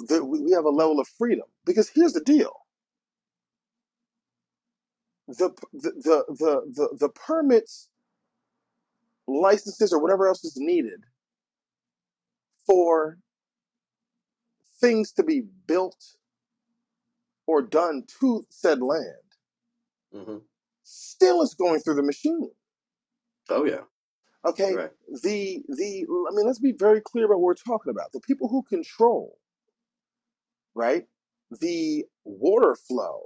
that 0.09 0.25
we 0.27 0.53
have 0.53 0.65
a 0.65 0.71
level 0.71 1.01
of 1.01 1.09
freedom? 1.19 1.47
Because 1.67 1.91
here's 1.91 2.13
the 2.15 2.23
deal: 2.25 2.53
the 5.29 5.51
the 5.73 5.93
the 5.93 6.25
the 6.29 6.63
the, 6.75 6.99
the 7.01 7.09
permits, 7.11 7.89
licenses, 9.29 9.93
or 9.93 10.01
whatever 10.03 10.29
else 10.29 10.45
is 10.45 10.57
needed 10.59 11.01
for 12.67 13.19
things 14.81 15.13
to 15.13 15.23
be 15.25 15.43
built 15.67 16.17
or 17.47 17.63
done 17.63 18.05
to 18.21 18.45
said 18.51 18.83
land 18.83 19.05
hmm 20.15 20.39
still 20.85 21.43
is 21.43 21.55
going 21.55 21.81
through 21.81 21.95
the 21.97 22.03
machine. 22.05 22.51
Oh 23.51 23.65
yeah. 23.67 23.83
Okay, 24.47 24.75
Right. 24.75 24.93
the 25.23 25.65
the 25.69 26.07
I 26.31 26.37
mean, 26.37 26.47
let's 26.47 26.61
be 26.61 26.73
very 26.73 27.03
clear 27.03 27.27
about 27.27 27.37
what 27.41 27.47
we're 27.47 27.55
talking 27.55 27.91
about. 27.93 28.13
The 28.13 28.21
people 28.21 28.49
who 28.49 28.65
control, 28.65 29.39
right, 30.75 31.05
the 31.61 32.05
water 32.25 32.77
flow 32.89 33.23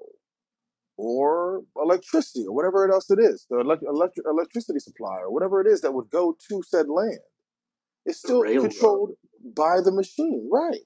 or 0.98 1.62
electricity 1.82 2.46
or 2.46 2.54
whatever 2.54 2.90
else 2.92 3.10
it 3.10 3.20
is, 3.20 3.46
the 3.50 3.60
elect- 3.60 3.84
electric 3.88 4.26
electricity 4.26 4.80
supply 4.80 5.18
or 5.20 5.32
whatever 5.32 5.60
it 5.60 5.68
is 5.68 5.82
that 5.82 5.92
would 5.94 6.10
go 6.10 6.36
to 6.48 6.62
said 6.64 6.88
land, 6.88 7.18
is 8.06 8.20
The 8.22 8.28
still 8.28 8.42
railroad. 8.42 8.70
controlled 8.70 9.12
by 9.56 9.80
the 9.82 9.92
machine, 9.92 10.48
right? 10.52 10.80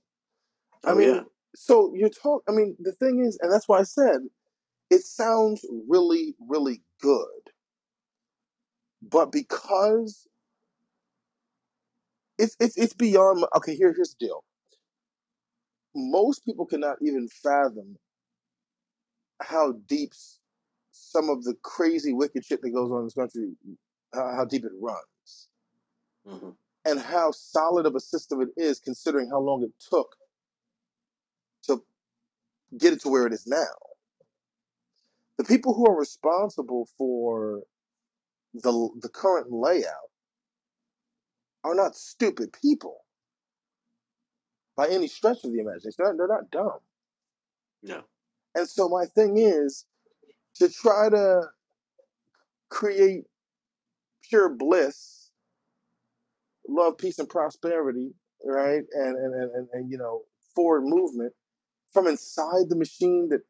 I 0.84 0.90
Oh 0.92 0.98
mean, 0.98 1.14
yeah. 1.16 1.22
so 1.56 1.92
you're 1.94 2.10
talk. 2.10 2.42
I 2.48 2.52
mean, 2.52 2.76
the 2.80 2.92
thing 2.92 3.24
is, 3.26 3.38
and 3.42 3.52
that's 3.52 3.68
why 3.68 3.80
I 3.80 3.84
said 3.84 4.20
it 4.90 5.02
sounds 5.04 5.64
really, 5.88 6.36
really 6.48 6.82
good, 7.02 7.52
but 9.02 9.32
because 9.32 10.28
it's 12.38 12.56
it's 12.60 12.78
it's 12.78 12.94
beyond. 12.94 13.40
my- 13.42 13.48
Okay, 13.56 13.76
here 13.76 13.92
here's 13.94 14.16
the 14.18 14.26
deal. 14.26 14.44
Most 15.98 16.44
people 16.46 16.66
cannot 16.66 16.98
even 17.02 17.28
fathom 17.28 17.96
how 19.42 19.74
deep 19.88 20.12
some 20.92 21.30
of 21.30 21.44
the 21.44 21.54
crazy, 21.62 22.12
wicked 22.14 22.44
shit 22.44 22.62
that 22.62 22.70
goes 22.70 22.90
on 22.92 23.00
in 23.00 23.04
this 23.06 23.14
country, 23.14 23.52
how, 24.14 24.32
how 24.36 24.44
deep 24.44 24.64
it 24.64 24.72
runs, 24.80 25.48
hmm 26.26 26.50
and 26.86 27.00
how 27.00 27.30
solid 27.32 27.86
of 27.86 27.94
a 27.96 28.00
system 28.00 28.40
it 28.40 28.48
is, 28.56 28.80
considering 28.80 29.28
how 29.30 29.40
long 29.40 29.62
it 29.62 29.72
took 29.90 30.16
to 31.64 31.82
get 32.78 32.94
it 32.94 33.02
to 33.02 33.10
where 33.10 33.26
it 33.26 33.32
is 33.34 33.46
now. 33.46 33.76
The 35.38 35.44
people 35.44 35.74
who 35.74 35.86
are 35.86 35.98
responsible 35.98 36.88
for 36.98 37.62
the 38.54 38.90
the 39.02 39.10
current 39.10 39.52
layout 39.52 40.10
are 41.64 41.74
not 41.74 41.96
stupid 41.96 42.50
people 42.62 42.98
by 44.78 44.86
any 44.86 45.08
stretch 45.08 45.42
of 45.42 45.52
the 45.52 45.58
imagination. 45.58 45.92
They're, 45.98 46.14
they're 46.16 46.28
not 46.28 46.52
dumb. 46.52 46.78
No. 47.82 48.02
And 48.54 48.68
so 48.68 48.88
my 48.88 49.06
thing 49.06 49.36
is 49.36 49.84
to 50.54 50.68
try 50.68 51.10
to 51.10 51.42
create 52.70 53.24
pure 54.22 54.48
bliss, 54.48 55.30
love, 56.68 56.96
peace, 56.96 57.18
and 57.18 57.28
prosperity, 57.28 58.14
right? 58.44 58.84
And 58.92 59.16
and 59.16 59.34
and, 59.34 59.50
and, 59.54 59.68
and 59.72 59.90
you 59.90 59.98
know, 59.98 60.22
forward 60.54 60.82
movement 60.84 61.32
from 61.92 62.06
inside 62.06 62.68
the 62.68 62.76
machine 62.76 63.28
that 63.30 63.40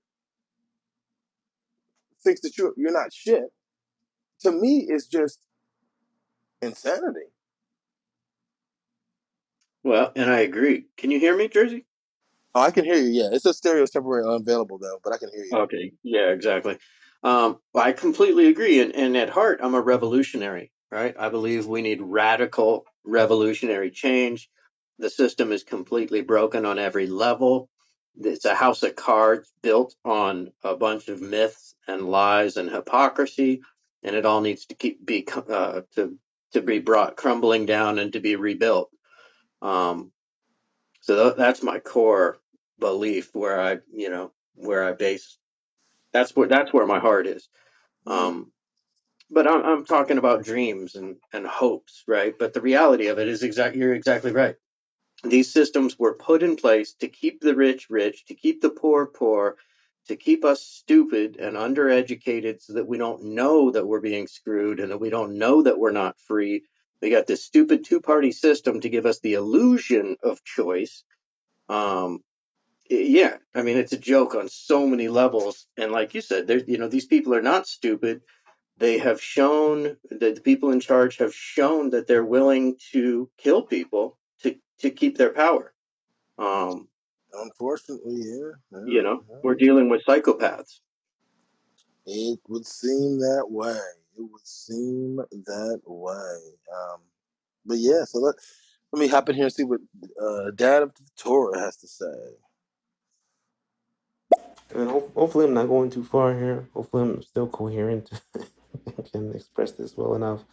thinks 2.25 2.41
that 2.41 2.57
you're 2.57 2.73
you're 2.79 2.93
not 2.93 3.13
shit, 3.13 3.53
to 4.41 4.51
me 4.51 4.87
is 4.89 5.07
just 5.07 5.41
insanity. 6.63 7.29
Well, 9.85 10.13
and 10.17 10.31
I 10.31 10.41
agree. 10.41 10.87
Can 10.97 11.11
you 11.11 11.19
hear 11.21 11.37
me, 11.37 11.49
Jersey? 11.49 11.87
Oh, 12.55 12.63
I 12.63 12.71
can 12.71 12.85
hear 12.85 12.97
you. 12.97 13.11
Yeah, 13.11 13.29
it's 13.33 13.47
a 13.47 13.55
stereo 13.55 13.87
temporary 13.87 14.27
unavailable 14.27 14.79
though, 14.79 14.99
but 15.05 15.13
I 15.13 15.19
can 15.19 15.31
hear 15.33 15.45
you. 15.45 15.57
Okay. 15.57 15.93
Yeah, 16.03 16.31
exactly. 16.31 16.79
Um, 17.23 17.59
I 17.75 17.93
completely 17.93 18.49
agree. 18.49 18.81
And, 18.81 18.95
and 18.95 19.17
at 19.17 19.31
heart, 19.31 19.61
I'm 19.63 19.75
a 19.75 19.81
revolutionary, 19.81 20.73
right? 20.91 21.15
I 21.19 21.29
believe 21.29 21.67
we 21.67 21.83
need 21.83 22.01
radical 22.01 22.85
revolutionary 23.05 23.91
change. 23.91 24.49
The 24.99 25.11
system 25.11 25.53
is 25.53 25.63
completely 25.63 26.23
broken 26.23 26.67
on 26.67 26.79
every 26.79 27.07
level. 27.07 27.69
It's 28.21 28.45
a 28.45 28.55
house 28.55 28.83
of 28.83 28.97
cards 28.97 29.53
built 29.63 29.95
on 30.05 30.51
a 30.65 30.75
bunch 30.75 31.09
of 31.09 31.21
myths 31.23 31.75
and 31.87 32.09
lies 32.09 32.57
and 32.57 32.69
hypocrisy, 32.69 33.61
and 34.03 34.17
it 34.17 34.27
all 34.27 34.41
needs 34.41 34.67
to 34.67 34.75
keep 34.75 35.05
be 35.05 35.27
uh, 35.49 35.83
to 35.95 36.19
to 36.53 36.61
be 36.63 36.81
brought 36.81 37.17
crumbling 37.17 37.67
down 37.67 37.99
and 37.99 38.13
to 38.15 38.21
be 38.21 38.35
rebuilt. 38.35 38.91
Um, 39.63 40.13
so 41.03 41.25
th- 41.25 41.37
that's 41.39 41.63
my 41.63 41.81
core 41.81 42.39
belief, 42.79 43.31
where 43.35 43.61
I, 43.61 43.79
you 43.93 44.11
know, 44.11 44.33
where 44.57 44.85
I 44.85 44.93
base 44.93 45.37
that's 46.13 46.35
where 46.37 46.49
that's 46.49 46.73
where 46.73 46.87
my 46.87 46.99
heart 46.99 47.27
is. 47.27 47.49
Um, 48.07 48.53
but 49.31 49.49
I'm 49.49 49.65
I'm 49.65 49.85
talking 49.87 50.19
about 50.19 50.45
dreams 50.45 50.97
and 50.97 51.17
and 51.33 51.47
hopes, 51.47 52.05
right? 52.09 52.35
But 52.39 52.55
the 52.55 52.61
reality 52.61 53.09
of 53.09 53.19
it 53.19 53.29
is 53.29 53.43
exactly 53.43 53.81
you're 53.81 53.95
exactly 53.95 54.33
right. 54.33 54.57
These 55.25 55.53
systems 55.53 55.99
were 55.99 56.15
put 56.15 56.43
in 56.43 56.57
place 56.57 56.95
to 57.01 57.09
keep 57.09 57.41
the 57.41 57.57
rich 57.57 57.89
rich, 57.91 58.27
to 58.27 58.35
keep 58.35 58.63
the 58.63 58.71
poor 58.71 59.07
poor, 59.07 59.57
to 60.09 60.17
keep 60.17 60.45
us 60.45 60.63
stupid 60.63 61.37
and 61.39 61.57
undereducated, 61.57 62.63
so 62.63 62.75
that 62.75 62.89
we 62.89 62.99
don't 62.99 63.25
know 63.25 63.71
that 63.73 63.87
we're 63.87 64.01
being 64.01 64.29
screwed 64.29 64.81
and 64.81 64.93
that 64.93 65.01
we 65.01 65.11
don't 65.11 65.39
know 65.39 65.63
that 65.63 65.79
we're 65.79 65.93
not 65.93 66.21
free. 66.21 66.65
They 67.01 67.11
got 67.11 67.27
this 67.27 67.45
stupid 67.45 67.85
two 67.85 68.01
party 68.01 68.33
system 68.33 68.81
to 68.81 68.89
give 68.89 69.07
us 69.07 69.21
the 69.21 69.35
illusion 69.35 70.17
of 70.23 70.45
choice. 70.45 71.05
Um, 71.69 72.23
yeah, 72.91 73.37
I 73.55 73.63
mean 73.63 73.77
it's 73.77 73.93
a 73.93 73.99
joke 73.99 74.35
on 74.35 74.49
so 74.49 74.87
many 74.87 75.09
levels, 75.09 75.67
and 75.77 75.93
like 75.93 76.15
you 76.15 76.21
said, 76.21 76.47
there's 76.47 76.67
you 76.67 76.79
know 76.79 76.89
these 76.89 77.07
people 77.07 77.35
are 77.35 77.43
not 77.43 77.67
stupid. 77.67 78.23
They 78.79 78.99
have 78.99 79.21
shown 79.21 79.97
that 80.11 80.37
the 80.37 80.41
people 80.41 80.71
in 80.71 80.81
charge 80.81 81.19
have 81.19 81.35
shown 81.35 81.91
that 81.91 82.07
they're 82.07 82.25
willing 82.25 82.77
to 82.93 83.31
kill 83.37 83.63
people 83.63 84.17
to 84.43 84.57
to 84.81 84.91
keep 84.91 85.19
their 85.19 85.33
power. 85.33 85.73
Um, 86.39 86.89
Unfortunately, 87.33 88.23
yeah, 88.25 88.53
yeah, 88.73 88.85
you 88.87 89.03
know, 89.03 89.23
yeah. 89.29 89.37
we're 89.43 89.55
dealing 89.55 89.91
with 89.91 90.05
psychopaths. 90.07 90.81
It 92.07 92.41
would 92.49 92.67
seem 92.67 93.19
that 93.19 93.45
way. 93.51 93.79
It 94.19 94.23
would 94.33 94.47
seem 94.47 95.17
that 95.17 95.83
way. 95.87 96.39
Um, 96.75 97.01
but 97.67 97.79
yeah, 97.79 98.05
so 98.07 98.21
let 98.21 98.37
let 98.93 99.01
me 99.01 99.09
hop 99.09 99.29
in 99.31 99.37
here 99.37 99.47
and 99.47 99.55
see 99.55 99.65
what 99.65 99.81
uh, 100.23 100.53
Dad 100.55 100.83
of 100.85 100.95
the 100.95 101.05
Torah 101.19 101.61
has 101.61 101.77
to 101.79 101.89
say. 101.89 102.07
And 104.75 104.91
ho- 104.91 105.11
hopefully, 105.17 105.47
I'm 105.47 105.55
not 105.55 105.69
going 105.69 105.91
too 105.91 106.05
far 106.05 106.35
here. 106.35 106.69
Hopefully, 106.75 107.05
I'm 107.05 107.23
still 107.23 107.49
coherent 107.49 108.11
and 108.87 109.13
can 109.13 109.35
express 109.35 109.73
this 109.73 109.97
well 109.97 110.15
enough. 110.17 110.45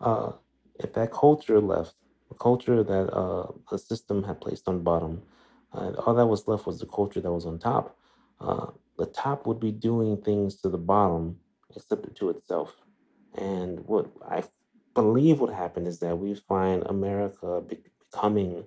Uh, 0.00 0.32
if 0.80 0.94
that 0.94 1.12
culture 1.12 1.60
left, 1.60 1.94
the 2.30 2.36
culture 2.36 2.84
that 2.84 3.10
uh, 3.14 3.48
the 3.70 3.78
system 3.78 4.24
had 4.24 4.40
placed 4.40 4.68
on 4.68 4.82
bottom, 4.82 5.22
uh, 5.74 5.92
all 6.06 6.14
that 6.14 6.26
was 6.26 6.48
left 6.48 6.66
was 6.66 6.80
the 6.80 6.86
culture 6.86 7.20
that 7.20 7.32
was 7.32 7.46
on 7.46 7.58
top. 7.58 7.96
Uh, 8.40 8.68
the 8.98 9.06
top 9.06 9.46
would 9.46 9.60
be 9.60 9.72
doing 9.72 10.16
things 10.18 10.56
to 10.56 10.70
the 10.70 10.78
bottom, 10.78 11.38
except 11.76 12.14
to 12.16 12.30
itself. 12.30 12.76
And 13.36 13.86
what 13.86 14.06
I 14.28 14.44
believe 14.94 15.40
would 15.40 15.52
happen 15.52 15.86
is 15.86 16.00
that 16.00 16.18
we 16.18 16.34
find 16.34 16.82
America 16.86 17.60
be- 17.60 17.78
becoming 18.10 18.64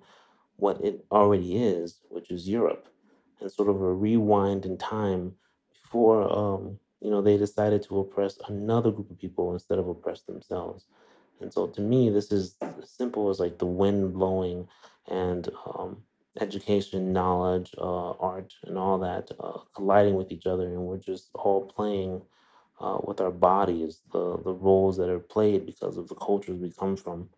what 0.57 0.79
it 0.83 1.05
already 1.11 1.57
is, 1.57 1.99
which 2.09 2.31
is 2.31 2.47
Europe, 2.47 2.87
and 3.39 3.51
sort 3.51 3.69
of 3.69 3.81
a 3.81 3.93
rewind 3.93 4.65
in 4.65 4.77
time 4.77 5.33
before 5.73 6.31
um, 6.31 6.79
you 7.01 7.09
know 7.09 7.21
they 7.21 7.37
decided 7.37 7.83
to 7.83 7.99
oppress 7.99 8.37
another 8.47 8.91
group 8.91 9.09
of 9.09 9.19
people 9.19 9.53
instead 9.53 9.79
of 9.79 9.87
oppress 9.87 10.21
themselves. 10.21 10.85
And 11.41 11.51
so 11.51 11.67
to 11.67 11.81
me, 11.81 12.09
this 12.09 12.31
is 12.31 12.55
as 12.61 12.89
simple 12.89 13.29
as 13.29 13.39
like 13.39 13.57
the 13.57 13.65
wind 13.65 14.13
blowing 14.13 14.67
and 15.07 15.49
um, 15.65 15.97
education, 16.39 17.11
knowledge, 17.11 17.73
uh, 17.77 18.11
art, 18.11 18.53
and 18.63 18.77
all 18.77 18.99
that 18.99 19.31
uh, 19.39 19.59
colliding 19.75 20.15
with 20.15 20.31
each 20.31 20.45
other, 20.45 20.67
and 20.67 20.83
we're 20.83 20.97
just 20.97 21.29
all 21.33 21.65
playing 21.65 22.21
uh, 22.81 23.00
with 23.05 23.21
our 23.21 23.31
bodies 23.31 24.01
the 24.13 24.38
the 24.43 24.53
roles 24.53 24.97
that 24.97 25.09
are 25.09 25.19
played 25.19 25.67
because 25.67 25.97
of 25.97 26.09
the 26.09 26.15
cultures 26.15 26.59
we 26.59 26.71
come 26.71 26.97
from. 26.97 27.29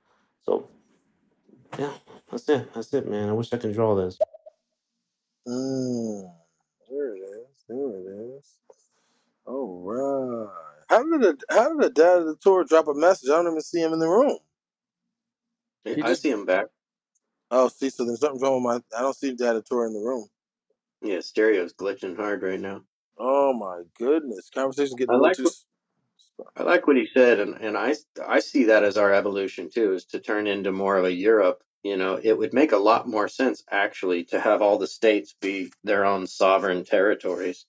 So 0.44 0.70
yeah, 1.80 1.94
that's 2.32 2.50
it. 2.50 2.74
That's 2.74 2.94
it, 2.94 3.10
man. 3.10 3.30
I 3.30 3.34
wish 3.34 3.54
I 3.54 3.58
could 3.58 3.74
draw 3.74 3.96
this. 3.96 4.22
Mm, 5.48 6.32
there 6.90 7.16
it 7.16 7.20
is. 7.22 7.66
There 7.70 7.90
it 7.98 8.38
is. 8.40 8.58
All 9.46 9.82
right. 9.84 10.50
How 10.90 11.04
did 11.04 11.22
the 11.22 11.38
how 11.50 11.70
did 11.70 11.82
the 11.84 11.90
dad 11.92 12.20
of 12.20 12.26
the 12.28 12.36
Torah 12.38 12.66
drop 12.66 12.88
a 12.88 12.94
message? 12.96 13.30
I 13.30 13.34
don't 13.36 13.48
even 13.48 13.62
see 13.62 13.82
him 13.82 13.94
in 13.94 14.00
the 14.00 14.10
room. 14.10 14.38
He 15.86 16.04
I 16.04 16.04
just 16.04 16.24
see 16.24 16.32
him 16.32 16.46
back. 16.46 16.68
oh 17.52 17.70
see, 17.70 17.90
so 17.90 18.06
there's 18.06 18.22
something 18.22 18.42
wrong 18.42 18.64
with 18.64 18.84
my 18.94 18.98
I 18.98 19.02
don't 19.02 19.16
see 19.16 19.34
dad 19.36 19.56
of 19.58 19.64
the 19.64 19.70
Torah 19.70 19.88
in 19.88 19.94
the 19.94 20.00
room. 20.02 20.28
Yeah, 21.04 21.22
stereo's 21.22 21.74
glitching 21.74 22.18
hard 22.18 22.44
right 22.44 22.60
now. 22.60 22.84
Oh 23.18 23.54
my 23.54 23.84
goodness. 23.98 24.50
Conversation's 24.54 24.96
getting 24.96 25.16
I 25.16 25.18
like 25.18 25.38
too 25.38 25.44
what 25.44 25.54
I 26.58 26.64
like 26.64 26.88
what 26.88 26.98
he 26.98 27.08
said, 27.14 27.40
and, 27.40 27.56
and 27.56 27.78
I 27.78 27.96
I 28.26 28.40
see 28.40 28.66
that 28.66 28.84
as 28.84 28.98
our 28.98 29.14
evolution 29.14 29.70
too, 29.70 29.94
is 29.94 30.06
to 30.06 30.20
turn 30.20 30.48
into 30.48 30.72
more 30.72 30.98
of 30.98 31.06
a 31.06 31.14
Europe. 31.14 31.64
You 31.84 31.98
know, 31.98 32.20
it 32.22 32.38
would 32.38 32.54
make 32.54 32.72
a 32.72 32.78
lot 32.78 33.08
more 33.08 33.28
sense 33.28 33.64
actually 33.70 34.26
to 34.26 34.40
have 34.40 34.62
all 34.62 34.78
the 34.78 34.88
states 34.88 35.36
be 35.42 35.72
their 35.84 36.06
own 36.06 36.28
sovereign 36.28 36.86
territories. 36.86 37.66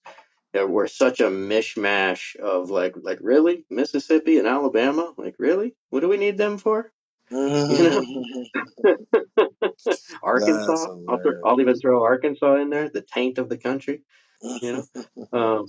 That 0.53 0.69
we're 0.69 0.87
such 0.87 1.19
a 1.19 1.25
mishmash 1.25 2.35
of 2.37 2.69
like 2.69 2.95
like 3.01 3.19
really 3.21 3.65
Mississippi 3.69 4.37
and 4.39 4.47
Alabama, 4.47 5.13
like 5.17 5.35
really, 5.37 5.75
what 5.89 5.99
do 5.99 6.09
we 6.09 6.17
need 6.17 6.37
them 6.37 6.57
for? 6.57 6.91
You 7.29 7.37
know, 7.37 8.03
Arkansas. 10.23 10.95
I'll, 11.09 11.19
throw, 11.19 11.33
I'll 11.43 11.59
even 11.59 11.75
throw 11.79 12.03
Arkansas 12.03 12.55
in 12.55 12.69
there, 12.69 12.89
the 12.89 13.01
taint 13.01 13.37
of 13.37 13.49
the 13.49 13.57
country. 13.57 14.01
You 14.61 14.73
know, 14.73 15.05
um, 15.33 15.65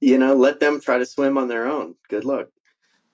you 0.00 0.18
know, 0.18 0.34
let 0.34 0.60
them 0.60 0.80
try 0.80 0.98
to 0.98 1.06
swim 1.06 1.38
on 1.38 1.48
their 1.48 1.66
own. 1.66 1.96
Good 2.08 2.24
luck. 2.24 2.48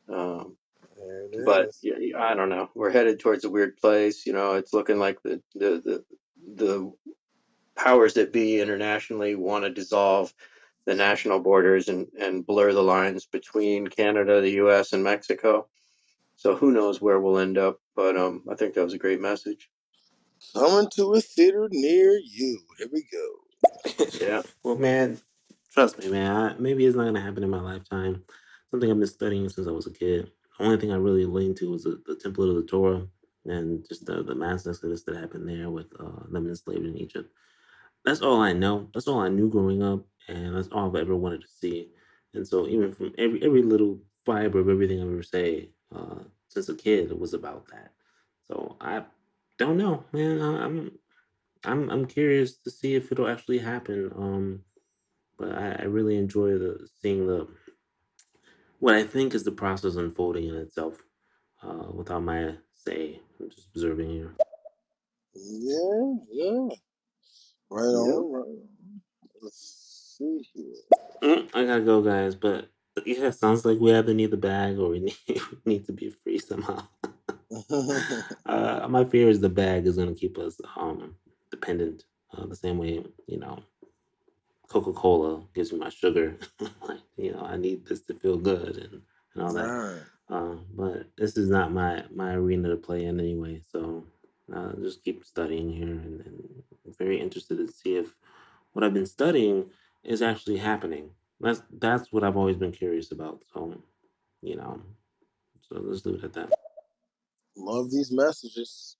Um, 0.09 0.57
there 0.97 1.23
it 1.25 1.45
but 1.45 1.69
is. 1.69 1.79
yeah, 1.83 1.95
yeah, 2.00 2.23
I 2.23 2.35
don't 2.35 2.49
know. 2.50 2.71
We're 2.75 2.90
headed 2.90 3.21
towards 3.21 3.45
a 3.45 3.50
weird 3.50 3.76
place. 3.79 4.26
You 4.26 4.33
know, 4.35 4.55
it's 4.55 4.75
looking 4.75 4.99
like 4.99 5.23
the 5.23 5.43
the 5.55 5.83
the, 5.85 6.05
the 6.57 6.93
powers 7.76 8.14
that 8.14 8.33
be 8.33 8.61
internationally 8.61 9.35
want 9.35 9.64
to 9.64 9.71
dissolve 9.71 10.35
the 10.87 10.95
national 10.95 11.40
borders 11.40 11.88
and 11.88 12.09
and 12.19 12.47
blur 12.47 12.73
the 12.73 12.83
lines 12.83 13.26
between 13.26 13.87
Canada, 13.88 14.40
the 14.40 14.52
U.S., 14.64 14.93
and 14.93 15.05
Mexico. 15.05 15.69
So 16.37 16.57
who 16.57 16.73
knows 16.73 17.00
where 17.00 17.21
we'll 17.21 17.38
end 17.38 17.59
up? 17.59 17.81
But 17.97 18.17
um, 18.17 18.45
I 18.50 18.55
think 18.57 18.75
that 18.75 18.85
was 18.85 18.95
a 18.95 18.99
great 18.99 19.21
message. 19.21 19.71
Coming 20.55 20.88
to 20.97 21.14
a 21.14 21.21
theater 21.21 21.69
near 21.71 22.19
you. 22.19 22.61
Here 22.79 22.88
we 22.93 23.07
go. 23.12 23.29
Yeah. 24.21 24.43
well, 24.64 24.76
man, 24.76 25.21
trust 25.73 25.99
me, 25.99 26.09
man. 26.09 26.37
I, 26.37 26.55
maybe 26.59 26.87
it's 26.87 26.97
not 26.97 27.05
gonna 27.07 27.21
happen 27.21 27.45
in 27.45 27.50
my 27.50 27.61
lifetime. 27.61 28.25
Something 28.71 28.90
I've 28.90 28.99
been 28.99 29.09
studying 29.09 29.49
since 29.49 29.69
I 29.69 29.73
was 29.73 29.87
a 29.87 29.93
kid. 29.93 30.31
The 30.59 30.64
only 30.67 30.79
thing 30.79 30.93
I 30.93 30.97
really 30.97 31.26
leaned 31.26 31.57
to 31.59 31.71
was 31.73 31.85
the, 31.85 32.02
the 32.07 32.17
Temple 32.17 32.50
of 32.50 32.57
the 32.57 32.64
Torah 32.71 33.07
and 33.47 33.87
just 33.88 34.07
the, 34.07 34.23
the 34.23 34.35
mass 34.35 34.67
exodus 34.67 35.05
that 35.05 35.17
happened 35.17 35.49
there 35.49 35.71
with 35.71 35.87
uh, 36.00 36.25
them 36.31 36.49
enslaved 36.49 36.87
in 36.87 36.99
Egypt. 36.99 37.31
That's 38.05 38.23
all 38.23 38.43
I 38.43 38.55
know. 38.55 38.88
That's 38.95 39.09
all 39.09 39.21
I 39.21 39.29
knew 39.31 39.50
growing 39.50 39.83
up, 39.85 40.05
and 40.29 40.57
that's 40.57 40.69
all 40.71 40.88
I've 40.88 40.97
ever 41.02 41.17
wanted 41.17 41.43
to 41.43 41.49
see. 41.49 41.90
And 42.35 42.49
so, 42.49 42.69
even 42.69 42.93
from 42.93 43.14
every 43.19 43.43
every 43.45 43.62
little 43.62 44.00
fiber 44.26 44.61
of 44.61 44.71
everything 44.71 45.02
I've 45.02 45.09
ever 45.12 45.25
say 45.25 45.71
uh, 45.95 46.21
since 46.49 46.68
a 46.70 46.77
kid, 46.77 47.12
it 47.12 47.20
was 47.20 47.35
about 47.35 47.68
that. 47.68 47.92
So 48.49 48.77
I 48.81 49.05
don't 49.59 49.79
know, 49.79 50.05
man. 50.12 50.42
I- 50.42 50.64
I'm 50.64 50.99
I'm 51.64 51.90
I'm 51.90 52.07
curious 52.07 52.59
to 52.59 52.70
see 52.70 52.94
if 52.96 53.12
it'll 53.12 53.29
actually 53.29 53.59
happen. 53.59 54.12
Um, 54.16 54.61
but 55.38 55.53
I, 55.57 55.77
I 55.81 55.85
really 55.85 56.16
enjoy 56.16 56.59
the 56.59 56.88
seeing 57.03 57.27
the 57.27 57.49
what 58.81 58.94
I 58.94 59.05
think 59.05 59.35
is 59.35 59.44
the 59.44 59.53
process 59.53 59.96
unfolding 59.96 60.49
in 60.49 60.57
itself, 60.57 60.99
uh, 61.62 61.90
without 61.92 62.23
my 62.25 62.55
say. 62.75 63.20
I'm 63.40 63.51
just 63.51 63.68
observing 63.75 64.11
here. 64.11 64.35
Yeah, 65.35 66.14
yeah. 66.33 66.68
Right 67.70 67.83
Yeah. 67.83 67.96
on. 67.96 68.33
Right 68.33 68.42
on. 68.42 68.59
Let's 69.42 70.16
see 70.18 70.46
here. 70.55 70.75
Mm, 71.23 71.51
I 71.55 71.64
gotta 71.66 71.83
go, 71.83 72.03
guys. 72.03 72.35
But 72.37 72.70
yeah, 73.07 73.31
sounds 73.31 73.64
like 73.64 73.81
we 73.81 73.92
either 73.94 74.14
need 74.14 74.31
the 74.33 74.38
bag 74.38 74.79
or 74.79 74.90
we 74.90 75.01
need, 75.01 75.16
we 75.29 75.40
need 75.75 75.87
to 75.87 75.92
be 75.92 76.11
free 76.11 76.38
somehow. 76.38 76.85
uh, 78.46 78.87
my 78.88 79.05
fear 79.07 79.29
is 79.31 79.40
the 79.40 79.49
bag 79.51 79.87
is 79.87 79.96
gonna 79.96 80.14
keep 80.14 80.38
us 80.38 80.61
um 80.77 81.16
dependent. 81.50 82.04
Uh, 82.36 82.46
the 82.46 82.56
same 82.56 82.78
way, 82.78 83.04
you 83.26 83.38
know, 83.38 83.60
Coca 84.68 84.92
Cola 84.92 85.42
gives 85.54 85.72
me 85.72 85.78
my 85.78 85.90
sugar. 85.90 86.38
like, 86.88 87.00
you 87.16 87.32
know, 87.32 87.42
I 87.42 87.56
need 87.56 87.86
this 87.86 88.02
to 88.02 88.14
feel 88.14 88.38
good 88.38 88.76
and, 88.78 89.02
and 89.34 89.44
all 89.44 89.54
that. 89.54 89.76
right. 89.78 90.02
Uh, 90.30 90.56
but 90.74 91.06
this 91.18 91.36
is 91.36 91.50
not 91.50 91.72
my 91.72 92.04
my 92.14 92.34
arena 92.34 92.70
to 92.70 92.76
play 92.76 93.04
in 93.04 93.20
anyway. 93.20 93.62
So 93.72 94.04
uh, 94.54 94.72
just 94.82 95.04
keep 95.04 95.24
studying 95.24 95.70
here, 95.70 95.88
and, 95.88 96.20
and 96.22 96.62
I'm 96.86 96.94
very 96.98 97.20
interested 97.20 97.58
to 97.58 97.72
see 97.72 97.96
if 97.96 98.14
what 98.72 98.84
I've 98.84 98.94
been 98.94 99.06
studying 99.06 99.70
is 100.04 100.22
actually 100.22 100.58
happening. 100.58 101.10
That's 101.40 101.62
that's 101.78 102.12
what 102.12 102.24
I've 102.24 102.36
always 102.36 102.56
been 102.56 102.72
curious 102.72 103.12
about. 103.12 103.44
So 103.54 103.82
you 104.42 104.56
know, 104.56 104.82
so 105.62 105.80
let's 105.82 106.06
leave 106.06 106.16
it 106.16 106.24
at 106.24 106.32
that. 106.34 106.54
Love 107.56 107.90
these 107.90 108.12
messages. 108.12 108.96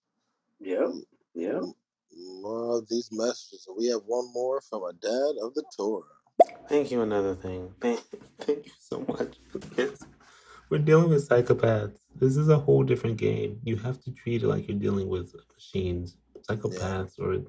Yep. 0.61 0.91
Yep. 1.35 1.63
Love 2.17 2.85
these 2.89 3.11
messages. 3.13 3.67
We 3.77 3.87
have 3.89 4.01
one 4.07 4.33
more 4.33 4.61
from 4.61 4.83
a 4.85 4.93
dad 4.93 5.35
of 5.43 5.55
the 5.55 5.65
Torah. 5.77 6.05
Thank 6.69 6.91
you. 6.91 7.03
Another 7.03 7.35
thing. 7.35 7.73
Thank, 7.81 8.01
thank 8.41 8.67
you 8.67 8.73
so 8.79 9.05
much 9.09 9.37
for 9.51 9.59
this. 9.59 10.01
We're 10.69 10.79
dealing 10.79 11.11
with 11.11 11.29
psychopaths. 11.29 11.99
This 12.15 12.37
is 12.37 12.49
a 12.49 12.59
whole 12.59 12.83
different 12.85 13.17
game. 13.17 13.61
You 13.65 13.77
have 13.77 14.01
to 14.05 14.13
treat 14.13 14.43
it 14.43 14.47
like 14.47 14.69
you're 14.69 14.79
dealing 14.79 15.09
with 15.09 15.35
machines. 15.55 16.17
Psychopaths 16.49 17.19
are 17.21 17.39
the 17.39 17.47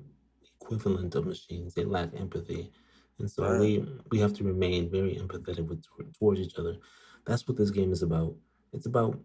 equivalent 0.59 1.15
of 1.15 1.25
machines. 1.25 1.73
They 1.73 1.85
lack 1.85 2.09
empathy, 2.19 2.71
and 3.19 3.29
so 3.29 3.43
Right. 3.43 3.59
we 3.59 3.85
we 4.11 4.19
have 4.19 4.33
to 4.35 4.43
remain 4.43 4.89
very 4.89 5.15
empathetic 5.15 5.67
with 5.67 5.83
towards 6.17 6.39
each 6.39 6.57
other. 6.57 6.77
That's 7.25 7.47
what 7.47 7.57
this 7.57 7.69
game 7.71 7.91
is 7.91 8.01
about. 8.01 8.35
It's 8.73 8.87
about 8.87 9.19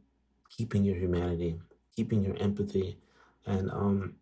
keeping 0.50 0.84
your 0.84 0.96
humanity, 0.96 1.58
keeping 1.94 2.22
your 2.22 2.36
empathy, 2.36 2.98
and 3.46 3.70
um, 3.70 4.16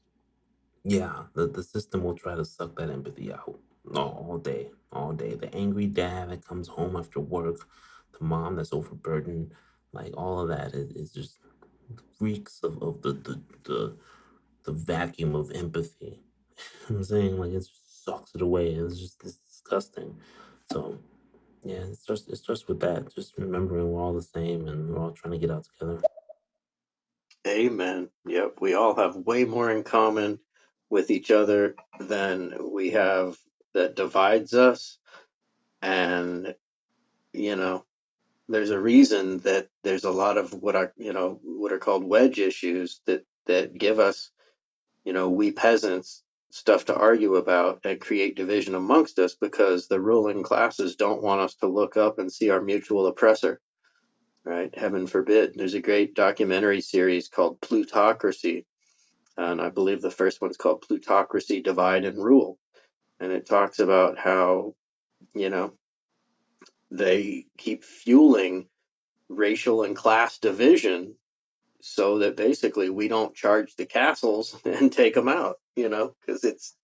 yeah, 0.84 1.24
the, 1.34 1.46
the 1.46 1.62
system 1.62 2.04
will 2.04 2.14
try 2.16 2.34
to 2.34 2.44
suck 2.44 2.76
that 2.76 2.90
empathy 2.90 3.32
out 3.32 3.58
all, 3.94 4.38
day, 4.38 4.70
all 4.92 5.12
day. 5.12 5.34
The 5.34 5.54
angry 5.54 5.86
dad 5.86 6.30
that 6.30 6.46
comes 6.46 6.68
home 6.68 6.96
after 6.96 7.20
work, 7.20 7.66
the 8.18 8.24
mom 8.24 8.56
that's 8.56 8.72
overburdened, 8.72 9.52
like 9.92 10.14
all 10.16 10.40
of 10.40 10.48
that 10.48 10.74
is, 10.74 10.90
is 10.92 11.12
just 11.12 11.38
reeks 12.20 12.60
of, 12.62 12.82
of 12.82 13.02
the, 13.02 13.12
the 13.12 13.40
the 13.64 13.96
the 14.64 14.72
vacuum 14.72 15.34
of 15.34 15.50
empathy. 15.52 16.20
I'm 16.88 17.04
saying 17.04 17.38
like 17.38 17.52
it 17.52 17.60
just 17.60 18.04
sucks 18.04 18.34
it 18.34 18.42
away. 18.42 18.70
It's 18.70 18.98
just 18.98 19.20
disgusting. 19.20 20.16
So 20.72 20.98
yeah, 21.64 21.84
it's 21.90 22.06
just 22.06 22.28
it's 22.30 22.40
just 22.40 22.68
with 22.68 22.80
that. 22.80 23.14
Just 23.14 23.38
remembering 23.38 23.92
we're 23.92 24.02
all 24.02 24.14
the 24.14 24.22
same 24.22 24.68
and 24.68 24.90
we're 24.90 25.00
all 25.00 25.12
trying 25.12 25.32
to 25.32 25.38
get 25.38 25.50
out 25.50 25.64
together. 25.64 26.00
Amen. 27.46 28.08
Yep. 28.26 28.56
We 28.60 28.74
all 28.74 28.96
have 28.96 29.16
way 29.16 29.44
more 29.44 29.70
in 29.70 29.82
common 29.82 30.40
with 30.94 31.10
each 31.10 31.32
other 31.32 31.74
than 31.98 32.54
we 32.72 32.90
have 32.92 33.36
that 33.72 33.96
divides 33.96 34.54
us. 34.54 34.96
And, 35.82 36.54
you 37.32 37.56
know, 37.56 37.84
there's 38.48 38.70
a 38.70 38.78
reason 38.78 39.38
that 39.38 39.66
there's 39.82 40.04
a 40.04 40.12
lot 40.12 40.38
of 40.38 40.52
what 40.52 40.76
are, 40.76 40.92
you 40.96 41.12
know, 41.12 41.40
what 41.42 41.72
are 41.72 41.80
called 41.80 42.04
wedge 42.04 42.38
issues 42.38 43.00
that, 43.06 43.26
that 43.46 43.76
give 43.76 43.98
us, 43.98 44.30
you 45.04 45.12
know, 45.12 45.30
we 45.30 45.50
peasants 45.50 46.22
stuff 46.52 46.84
to 46.84 46.94
argue 46.94 47.34
about 47.34 47.80
and 47.84 48.00
create 48.00 48.36
division 48.36 48.76
amongst 48.76 49.18
us 49.18 49.34
because 49.34 49.88
the 49.88 50.00
ruling 50.00 50.44
classes 50.44 50.94
don't 50.94 51.24
want 51.24 51.40
us 51.40 51.56
to 51.56 51.66
look 51.66 51.96
up 51.96 52.20
and 52.20 52.30
see 52.30 52.50
our 52.50 52.62
mutual 52.62 53.08
oppressor. 53.08 53.60
Right? 54.44 54.72
Heaven 54.78 55.08
forbid. 55.08 55.54
There's 55.56 55.74
a 55.74 55.80
great 55.80 56.14
documentary 56.14 56.82
series 56.82 57.26
called 57.26 57.60
Plutocracy 57.60 58.64
and 59.36 59.60
I 59.60 59.70
believe 59.70 60.02
the 60.02 60.10
first 60.10 60.40
one's 60.40 60.56
called 60.56 60.82
Plutocracy, 60.82 61.62
Divide 61.62 62.04
and 62.04 62.22
Rule. 62.22 62.58
And 63.20 63.32
it 63.32 63.46
talks 63.46 63.78
about 63.80 64.18
how, 64.18 64.74
you 65.34 65.50
know, 65.50 65.74
they 66.90 67.46
keep 67.58 67.84
fueling 67.84 68.68
racial 69.28 69.84
and 69.84 69.96
class 69.96 70.38
division 70.38 71.16
so 71.82 72.20
that 72.20 72.36
basically 72.36 72.90
we 72.90 73.08
don't 73.08 73.34
charge 73.34 73.76
the 73.76 73.86
castles 73.86 74.56
and 74.66 74.92
take 74.92 75.14
them 75.14 75.28
out, 75.28 75.56
you 75.76 75.88
know, 75.88 76.14
because 76.26 76.44
it's, 76.44 76.76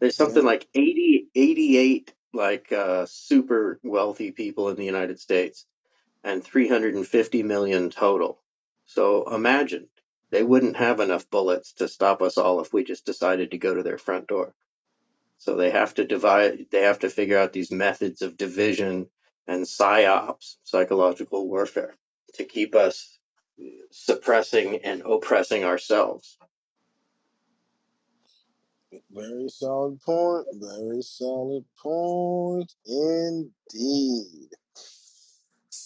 there's 0.00 0.16
something 0.16 0.42
Yeah. 0.42 0.50
like 0.50 0.68
80, 0.74 1.28
88 1.34 2.14
like 2.34 2.72
uh, 2.72 3.06
super 3.08 3.80
wealthy 3.82 4.32
people 4.32 4.70
in 4.70 4.76
the 4.76 4.84
United 4.84 5.20
States 5.20 5.66
and 6.24 6.44
350 6.44 7.42
million 7.44 7.90
total. 7.90 8.40
So 8.86 9.34
imagine. 9.34 9.88
They 10.32 10.42
wouldn't 10.42 10.76
have 10.76 11.00
enough 11.00 11.30
bullets 11.30 11.74
to 11.74 11.88
stop 11.88 12.22
us 12.22 12.38
all 12.38 12.60
if 12.60 12.72
we 12.72 12.84
just 12.84 13.06
decided 13.06 13.52
to 13.52 13.58
go 13.58 13.74
to 13.74 13.84
their 13.84 13.98
front 13.98 14.28
door. 14.28 14.54
So 15.38 15.56
they 15.56 15.70
have 15.70 15.94
to 15.94 16.04
divide, 16.04 16.66
they 16.72 16.82
have 16.82 17.00
to 17.00 17.10
figure 17.10 17.38
out 17.38 17.52
these 17.52 17.70
methods 17.72 18.22
of 18.22 18.38
division 18.38 19.08
and 19.46 19.64
psyops, 19.64 20.56
psychological 20.64 21.48
warfare, 21.48 21.96
to 22.34 22.44
keep 22.44 22.74
us 22.74 23.18
suppressing 23.92 24.80
and 24.84 25.02
oppressing 25.02 25.64
ourselves. 25.64 26.38
Very 29.10 29.48
solid 29.48 30.00
point. 30.02 30.46
Very 30.54 31.02
solid 31.02 31.64
point 31.82 32.72
indeed. 32.86 34.50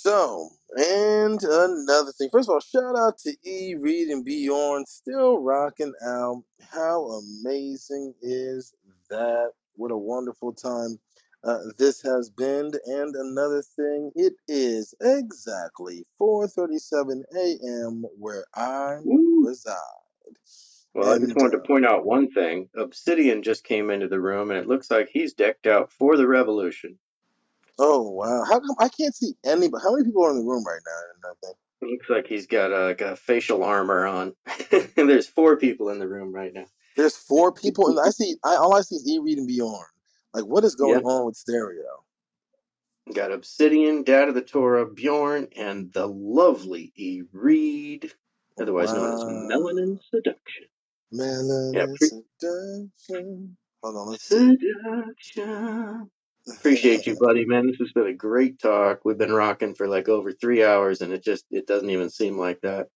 So, 0.06 0.50
and 0.76 1.42
another 1.42 2.12
thing. 2.12 2.28
First 2.30 2.48
of 2.48 2.52
all, 2.52 2.60
shout 2.60 2.96
out 2.96 3.18
to 3.24 3.34
E, 3.44 3.74
Reed, 3.74 4.06
and 4.06 4.24
Bjorn. 4.24 4.86
Still 4.86 5.38
rocking 5.38 5.92
out. 6.00 6.44
How 6.60 7.06
amazing 7.06 8.14
is 8.22 8.72
that? 9.10 9.50
What 9.74 9.90
a 9.90 9.96
wonderful 9.96 10.52
time 10.52 11.00
uh, 11.42 11.58
this 11.76 12.02
has 12.02 12.30
been. 12.30 12.70
And 12.86 13.16
another 13.16 13.62
thing, 13.62 14.12
it 14.14 14.34
is 14.46 14.94
exactly 15.00 16.06
4:37 16.22 17.24
a.m. 17.36 18.04
where 18.16 18.44
I 18.54 18.98
Woo. 19.04 19.48
reside. 19.48 19.74
Well, 20.94 21.12
I 21.12 21.18
just 21.18 21.34
wanted 21.34 21.56
uh, 21.56 21.62
to 21.62 21.66
point 21.66 21.84
out 21.84 22.06
one 22.06 22.30
thing. 22.30 22.68
Obsidian 22.76 23.42
just 23.42 23.64
came 23.64 23.90
into 23.90 24.06
the 24.06 24.20
room, 24.20 24.52
and 24.52 24.60
it 24.60 24.68
looks 24.68 24.88
like 24.88 25.08
he's 25.12 25.34
decked 25.34 25.66
out 25.66 25.90
for 25.90 26.16
the 26.16 26.28
revolution. 26.28 26.96
Oh 27.78 28.10
wow! 28.10 28.44
How 28.44 28.60
come 28.60 28.76
I 28.80 28.88
can't 28.88 29.14
see 29.14 29.34
anybody? 29.44 29.82
How 29.84 29.92
many 29.92 30.04
people 30.06 30.24
are 30.26 30.30
in 30.30 30.38
the 30.38 30.44
room 30.44 30.64
right 30.66 30.80
now? 30.86 31.30
Nothing. 31.30 31.56
Looks 31.82 32.06
like 32.10 32.26
he's 32.26 32.46
got 32.46 32.72
a, 32.72 32.94
got 32.94 33.18
facial 33.18 33.64
armor 33.64 34.06
on. 34.06 34.34
there's 34.96 35.28
four 35.28 35.56
people 35.56 35.90
in 35.90 35.98
the 36.00 36.08
room 36.08 36.34
right 36.34 36.52
now. 36.54 36.66
There's 36.96 37.16
four 37.16 37.52
people, 37.52 37.88
and 37.88 38.00
I 38.00 38.10
see. 38.10 38.36
I 38.44 38.56
all 38.56 38.74
I 38.74 38.82
see 38.82 38.96
is 38.96 39.08
E 39.08 39.18
Read 39.20 39.38
and 39.38 39.48
Bjorn. 39.48 39.86
Like, 40.34 40.44
what 40.46 40.64
is 40.64 40.74
going 40.76 40.96
Yeah. 40.96 41.04
on 41.04 41.26
with 41.26 41.36
stereo? 41.36 41.84
Got 43.14 43.32
Obsidian, 43.32 44.04
Dad 44.04 44.28
of 44.28 44.34
the 44.34 44.42
Torah, 44.42 44.86
Bjorn, 44.86 45.48
and 45.56 45.92
the 45.92 46.06
lovely 46.08 46.92
E. 46.96 47.22
Reed, 47.32 48.12
otherwise 48.60 48.94
known 48.94 49.12
as 49.12 49.24
Melanin 49.26 49.98
Seduction. 50.10 50.66
Melanin 51.14 51.74
Yeah, 51.74 51.86
pre- 51.94 52.12
seduction. 52.40 53.56
Hold 53.82 53.96
on, 53.96 54.08
let's 54.10 54.24
see. 54.24 54.52
Seduction. 55.36 56.10
Appreciate 56.48 57.06
you, 57.06 57.16
buddy, 57.20 57.44
man. 57.46 57.66
This 57.66 57.76
has 57.80 57.92
been 57.92 58.06
a 58.08 58.12
great 58.14 58.60
talk. 58.60 59.04
We've 59.04 59.18
been 59.18 59.32
rocking 59.32 59.74
for 59.74 59.88
like 59.88 60.08
over 60.08 60.32
three 60.32 60.64
hours, 60.64 61.02
and 61.02 61.12
it 61.12 61.24
just 61.24 61.44
it 61.50 61.66
doesn't 61.66 61.90
even 61.90 62.10
seem 62.10 62.38
like 62.38 62.60
that. 62.62 62.88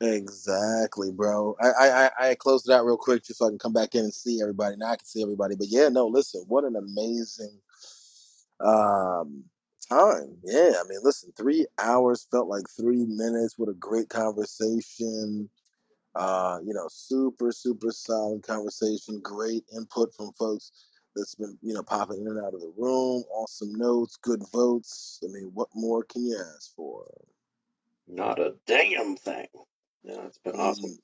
Exactly, 0.00 1.12
bro. 1.12 1.56
I, 1.60 2.10
I 2.20 2.30
I 2.30 2.34
closed 2.36 2.68
it 2.68 2.72
out 2.74 2.84
real 2.86 2.98
quick 2.98 3.24
just 3.24 3.38
so 3.40 3.46
I 3.46 3.50
can 3.50 3.58
come 3.58 3.72
back 3.72 3.94
in 3.94 4.04
and 4.04 4.14
see 4.14 4.40
everybody. 4.42 4.76
Now 4.76 4.92
I 4.92 4.96
can 4.96 5.06
see 5.06 5.22
everybody. 5.22 5.56
But 5.56 5.68
yeah, 5.70 5.88
no, 5.88 6.06
listen, 6.06 6.44
what 6.48 6.64
an 6.64 6.76
amazing 6.76 7.60
um 8.60 9.44
time. 9.90 10.36
Yeah, 10.44 10.72
I 10.78 10.88
mean, 10.88 11.00
listen, 11.02 11.32
three 11.36 11.66
hours 11.78 12.28
felt 12.30 12.48
like 12.48 12.64
three 12.78 13.06
minutes. 13.06 13.54
What 13.58 13.70
a 13.70 13.74
great 13.74 14.10
conversation. 14.10 15.50
Uh, 16.16 16.58
you 16.64 16.74
know, 16.74 16.88
super, 16.90 17.52
super 17.52 17.92
solid 17.92 18.42
conversation. 18.42 19.20
Great 19.22 19.64
input 19.76 20.14
from 20.16 20.32
folks 20.38 20.72
that's 21.16 21.36
been, 21.36 21.58
you 21.62 21.74
know, 21.74 21.82
popping 21.84 22.22
in 22.22 22.28
and 22.28 22.40
out 22.40 22.54
of 22.54 22.60
the 22.60 22.72
room. 22.78 23.24
Awesome 23.34 23.74
notes, 23.74 24.18
good 24.22 24.42
votes. 24.52 25.20
I 25.24 25.28
mean, 25.32 25.52
what 25.54 25.68
more 25.74 26.04
can 26.04 26.26
you 26.26 26.38
ask 26.56 26.74
for? 26.76 27.06
Not 28.08 28.40
a 28.40 28.54
damn 28.66 29.16
thing. 29.16 29.48
Yeah, 30.04 30.26
it's 30.26 30.38
been 30.38 30.56
awesome. 30.56 30.92
Mm, 30.92 30.98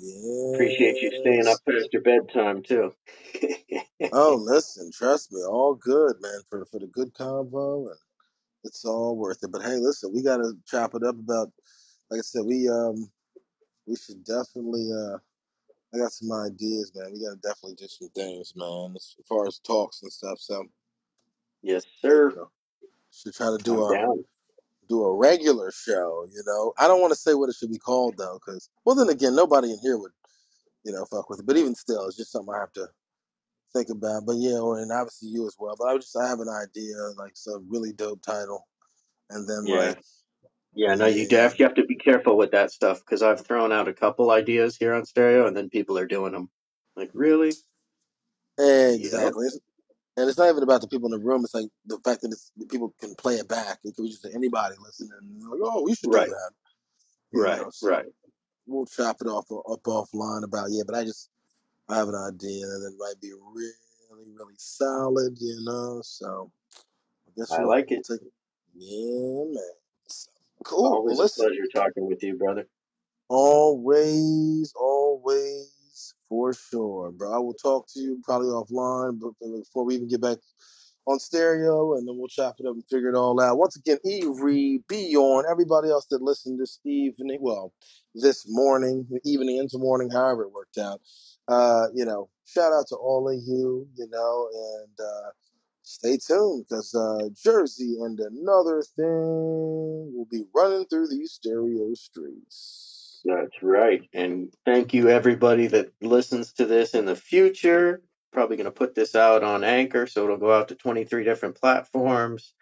Yes. 0.00 0.54
Appreciate 0.54 1.02
you 1.02 1.12
staying 1.20 1.48
up 1.48 1.60
past 1.68 1.92
your 1.92 2.02
bedtime 2.02 2.62
too. 2.62 2.94
Oh, 4.12 4.36
listen, 4.40 4.90
trust 4.92 5.32
me, 5.32 5.42
all 5.42 5.74
good, 5.74 6.16
man, 6.20 6.40
for 6.50 6.64
for 6.66 6.80
the 6.80 6.86
good 6.88 7.14
convo, 7.14 7.88
and 7.90 7.98
it's 8.64 8.84
all 8.84 9.16
worth 9.16 9.44
it. 9.44 9.52
But 9.52 9.62
hey, 9.62 9.76
listen, 9.76 10.12
we 10.14 10.22
gotta 10.22 10.52
chop 10.66 10.94
it 10.94 11.04
up 11.04 11.18
about. 11.18 11.50
Like 12.10 12.20
I 12.20 12.22
said, 12.22 12.44
we 12.46 12.68
um 12.68 13.10
we 13.88 13.96
should 13.96 14.24
definitely 14.24 14.90
uh 14.92 15.18
I 15.94 15.98
got 15.98 16.12
some 16.12 16.30
ideas, 16.32 16.92
man. 16.94 17.12
We 17.12 17.24
gotta 17.24 17.36
definitely 17.36 17.76
do 17.76 17.88
some 17.88 18.10
things, 18.10 18.52
man, 18.54 18.92
as 18.94 19.16
far 19.26 19.46
as 19.46 19.58
talks 19.58 20.02
and 20.02 20.12
stuff. 20.12 20.38
So 20.38 20.66
yes, 21.62 21.86
you 22.02 22.10
sir. 22.10 22.30
know, 22.36 22.50
should 23.10 23.34
try 23.34 23.46
to 23.46 23.62
do 23.62 23.82
a 23.82 24.16
do 24.88 25.02
a 25.02 25.16
regular 25.16 25.70
show. 25.70 26.26
You 26.30 26.42
know, 26.46 26.74
I 26.78 26.86
don't 26.86 27.00
want 27.00 27.12
to 27.12 27.18
say 27.18 27.34
what 27.34 27.48
it 27.48 27.54
should 27.56 27.72
be 27.72 27.78
called 27.78 28.16
though, 28.18 28.38
because 28.38 28.68
well, 28.84 28.96
then 28.96 29.08
again, 29.08 29.34
nobody 29.34 29.72
in 29.72 29.78
here 29.78 29.98
would 29.98 30.12
you 30.84 30.92
know 30.92 31.06
fuck 31.06 31.30
with 31.30 31.40
it. 31.40 31.46
But 31.46 31.56
even 31.56 31.74
still, 31.74 32.06
it's 32.06 32.16
just 32.16 32.32
something 32.32 32.54
I 32.54 32.60
have 32.60 32.72
to 32.74 32.88
think 33.72 33.88
about. 33.88 34.26
But 34.26 34.36
yeah, 34.36 34.58
or 34.58 34.78
and 34.78 34.92
obviously 34.92 35.30
you 35.30 35.46
as 35.46 35.56
well. 35.58 35.74
But 35.78 35.88
I 35.88 35.96
just 35.96 36.16
I 36.16 36.28
have 36.28 36.40
an 36.40 36.50
idea, 36.50 36.96
like 37.16 37.32
some 37.34 37.66
really 37.70 37.92
dope 37.92 38.22
title, 38.22 38.66
and 39.30 39.48
then 39.48 39.64
Yeah. 39.64 39.76
like 39.76 39.98
Yeah, 40.78 40.94
no, 40.94 41.06
you 41.06 41.26
yeah, 41.28 41.42
have, 41.42 41.58
you 41.58 41.64
have 41.64 41.74
to 41.74 41.84
be 41.86 41.96
careful 41.96 42.36
with 42.38 42.52
that 42.52 42.70
stuff 42.70 43.00
because 43.00 43.20
I've 43.20 43.44
thrown 43.44 43.72
out 43.72 43.88
a 43.88 43.92
couple 43.92 44.30
ideas 44.30 44.76
here 44.76 44.94
on 44.94 45.04
stereo 45.04 45.48
and 45.48 45.56
then 45.56 45.68
people 45.68 45.98
are 45.98 46.06
doing 46.06 46.30
them. 46.30 46.48
Like, 46.94 47.10
really? 47.14 47.52
Exactly. 48.56 49.46
It's, 49.46 49.58
and 50.16 50.28
it's 50.28 50.38
not 50.38 50.48
even 50.48 50.62
about 50.62 50.80
the 50.80 50.86
people 50.86 51.12
in 51.12 51.18
the 51.18 51.26
room. 51.26 51.42
It's 51.42 51.52
like 51.52 51.66
the 51.86 51.98
fact 52.04 52.22
that 52.22 52.30
it's, 52.30 52.52
the 52.56 52.64
people 52.66 52.94
can 53.00 53.16
play 53.16 53.34
it 53.34 53.48
back. 53.48 53.78
It 53.82 53.96
could 53.96 54.04
be 54.04 54.10
just 54.10 54.24
anybody 54.32 54.76
listening. 54.80 55.18
Like, 55.40 55.58
oh, 55.64 55.82
we 55.82 55.96
should 55.96 56.12
do 56.12 56.16
Right, 56.16 56.28
that. 56.28 56.50
You 57.32 57.42
right, 57.42 57.60
know, 57.60 57.70
so 57.72 57.88
right. 57.88 58.06
we'll 58.68 58.86
chop 58.86 59.16
it 59.20 59.26
off 59.26 59.50
up 59.50 59.82
offline 59.82 60.44
about 60.44 60.68
yeah. 60.70 60.84
But 60.86 60.94
I 60.94 61.02
just 61.02 61.28
I 61.88 61.96
have 61.96 62.06
an 62.06 62.14
idea 62.14 62.64
that 62.66 62.92
it 62.92 62.94
might 63.00 63.20
be 63.20 63.32
really 63.52 64.30
really 64.38 64.54
solid. 64.56 65.36
You 65.40 65.58
know, 65.64 66.02
so 66.04 66.52
I 67.26 67.30
guess 67.36 67.50
I 67.50 67.58
we'll, 67.58 67.68
like 67.68 67.90
it. 67.90 68.06
take. 68.08 68.20
Yeah, 68.76 69.44
man. 69.44 69.77
Cool. 70.64 70.86
Always 70.94 71.18
a 71.18 71.28
pleasure 71.28 71.66
talking 71.74 72.06
with 72.06 72.22
you, 72.22 72.36
brother. 72.36 72.66
Always, 73.28 74.72
always, 74.78 76.14
for 76.28 76.54
sure, 76.54 77.10
bro. 77.12 77.34
I 77.34 77.38
will 77.38 77.54
talk 77.54 77.86
to 77.94 78.00
you 78.00 78.20
probably 78.24 78.48
offline, 78.48 79.18
but 79.20 79.32
before 79.40 79.84
we 79.84 79.96
even 79.96 80.08
get 80.08 80.22
back 80.22 80.38
on 81.06 81.18
stereo, 81.18 81.96
and 81.96 82.06
then 82.06 82.16
we'll 82.18 82.28
chop 82.28 82.56
it 82.58 82.66
up 82.66 82.74
and 82.74 82.84
figure 82.90 83.08
it 83.08 83.14
all 83.14 83.40
out. 83.40 83.58
Once 83.58 83.76
again, 83.76 83.98
Eve, 84.04 84.82
Bjorn, 84.88 85.44
everybody 85.50 85.90
else 85.90 86.06
that 86.10 86.22
listened 86.22 86.60
this 86.60 86.80
evening, 86.84 87.38
well, 87.40 87.72
this 88.14 88.44
morning, 88.48 89.06
evening 89.24 89.56
into 89.58 89.78
morning, 89.78 90.10
however 90.10 90.42
it 90.44 90.52
worked 90.52 90.78
out. 90.78 91.00
Uh, 91.48 91.86
you 91.94 92.04
know, 92.04 92.28
shout 92.46 92.72
out 92.72 92.86
to 92.88 92.96
all 92.96 93.28
of 93.28 93.34
you, 93.46 93.88
you 93.96 94.06
know, 94.10 94.48
and 94.54 94.98
uh, 95.00 95.30
stay 95.88 96.18
tuned 96.18 96.66
because 96.68 96.94
uh, 96.94 97.28
Jersey 97.34 97.96
and 98.00 98.18
another 98.20 98.82
thing 98.82 100.12
will 100.14 100.28
be 100.30 100.44
running 100.54 100.86
through 100.86 101.08
these 101.08 101.32
stereo 101.32 101.94
streets. 101.94 103.22
That's 103.24 103.62
right. 103.62 104.08
And 104.14 104.52
thank 104.64 104.94
you, 104.94 105.08
everybody 105.08 105.66
that 105.68 105.92
listens 106.00 106.52
to 106.54 106.66
this 106.66 106.94
in 106.94 107.06
the 107.06 107.16
future. 107.16 108.02
Probably 108.32 108.56
going 108.56 108.66
to 108.66 108.70
put 108.70 108.94
this 108.94 109.16
out 109.16 109.42
on 109.42 109.64
Anchor, 109.64 110.06
so 110.06 110.24
it'll 110.24 110.36
go 110.36 110.52
out 110.52 110.68
to 110.68 110.74
23 110.76 111.24
different 111.24 111.56
platforms, 111.56 112.52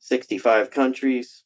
65 0.00 0.70
countries. 0.70 1.44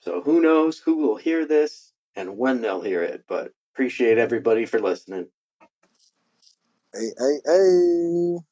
So 0.00 0.22
who 0.22 0.40
knows 0.40 0.78
who 0.78 0.96
will 0.98 1.16
hear 1.16 1.46
this 1.46 1.92
and 2.16 2.38
when 2.38 2.62
they'll 2.62 2.82
hear 2.82 3.02
it. 3.02 3.24
But 3.28 3.52
appreciate 3.74 4.18
everybody 4.18 4.66
for 4.66 4.80
listening. 4.80 5.28
Hey, 6.94 7.10
hey, 7.18 7.36
hey. 7.46 8.51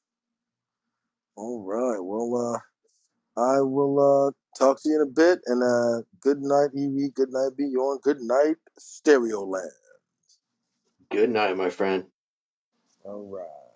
All 1.40 1.64
right. 1.64 2.00
Well, 2.03 2.55
uh, 2.55 2.61
I 3.40 3.62
will 3.62 3.98
uh, 4.29 4.33
talk 4.59 4.83
to 4.83 4.90
you 4.90 4.96
in 4.96 5.03
a 5.03 5.07
bit. 5.11 5.40
And 5.46 5.62
uh, 5.62 6.05
good 6.22 6.40
night, 6.42 6.70
Evie. 6.76 7.11
Good 7.14 7.31
night, 7.33 7.57
Bjorn. 7.57 7.98
Good 8.03 8.20
night, 8.20 8.57
Stereo 8.79 9.44
Land. 9.44 9.70
Good 11.11 11.31
night, 11.31 11.57
my 11.57 11.70
friend. 11.70 12.05
All 13.05 13.29
right. 13.31 13.69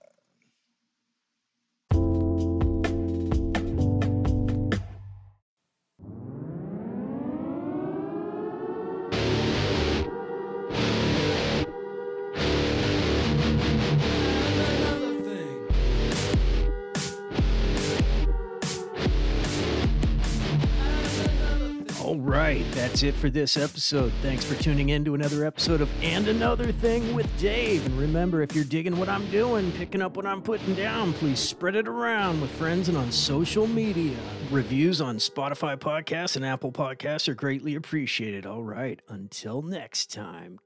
All 22.15 22.21
right. 22.21 22.65
that's 22.71 23.03
it 23.03 23.13
for 23.13 23.29
this 23.29 23.57
episode. 23.57 24.13
Thanks 24.23 24.45
for 24.45 24.55
tuning 24.63 24.91
in 24.91 25.05
to 25.05 25.17
another 25.17 25.45
episode 25.45 25.81
of 25.81 25.91
And 26.01 26.29
Another 26.29 26.71
Thing 26.71 27.13
with 27.13 27.29
Dave. 27.41 27.85
And 27.85 27.99
remember, 27.99 28.41
if 28.41 28.55
you're 28.55 28.63
digging 28.63 28.97
what 28.97 29.09
I'm 29.09 29.29
doing, 29.33 29.73
picking 29.73 30.01
up 30.01 30.17
what 30.17 30.25
I'm 30.25 30.41
putting 30.41 30.77
down, 30.77 31.13
please 31.15 31.41
spread 31.41 31.75
it 31.75 31.89
around 31.89 32.41
with 32.41 32.53
friends 32.53 32.89
and 32.89 32.97
on 32.97 33.11
social 33.11 33.67
media. 33.67 34.17
Reviews 34.53 35.01
on 35.01 35.17
Spotify 35.17 35.77
podcasts 35.77 36.37
and 36.37 36.45
Apple 36.45 36.71
podcasts 36.71 37.27
are 37.27 37.35
greatly 37.35 37.75
appreciated. 37.75 38.47
All 38.47 38.63
right, 38.63 39.01
until 39.09 39.61
next 39.63 40.13
time. 40.13 40.61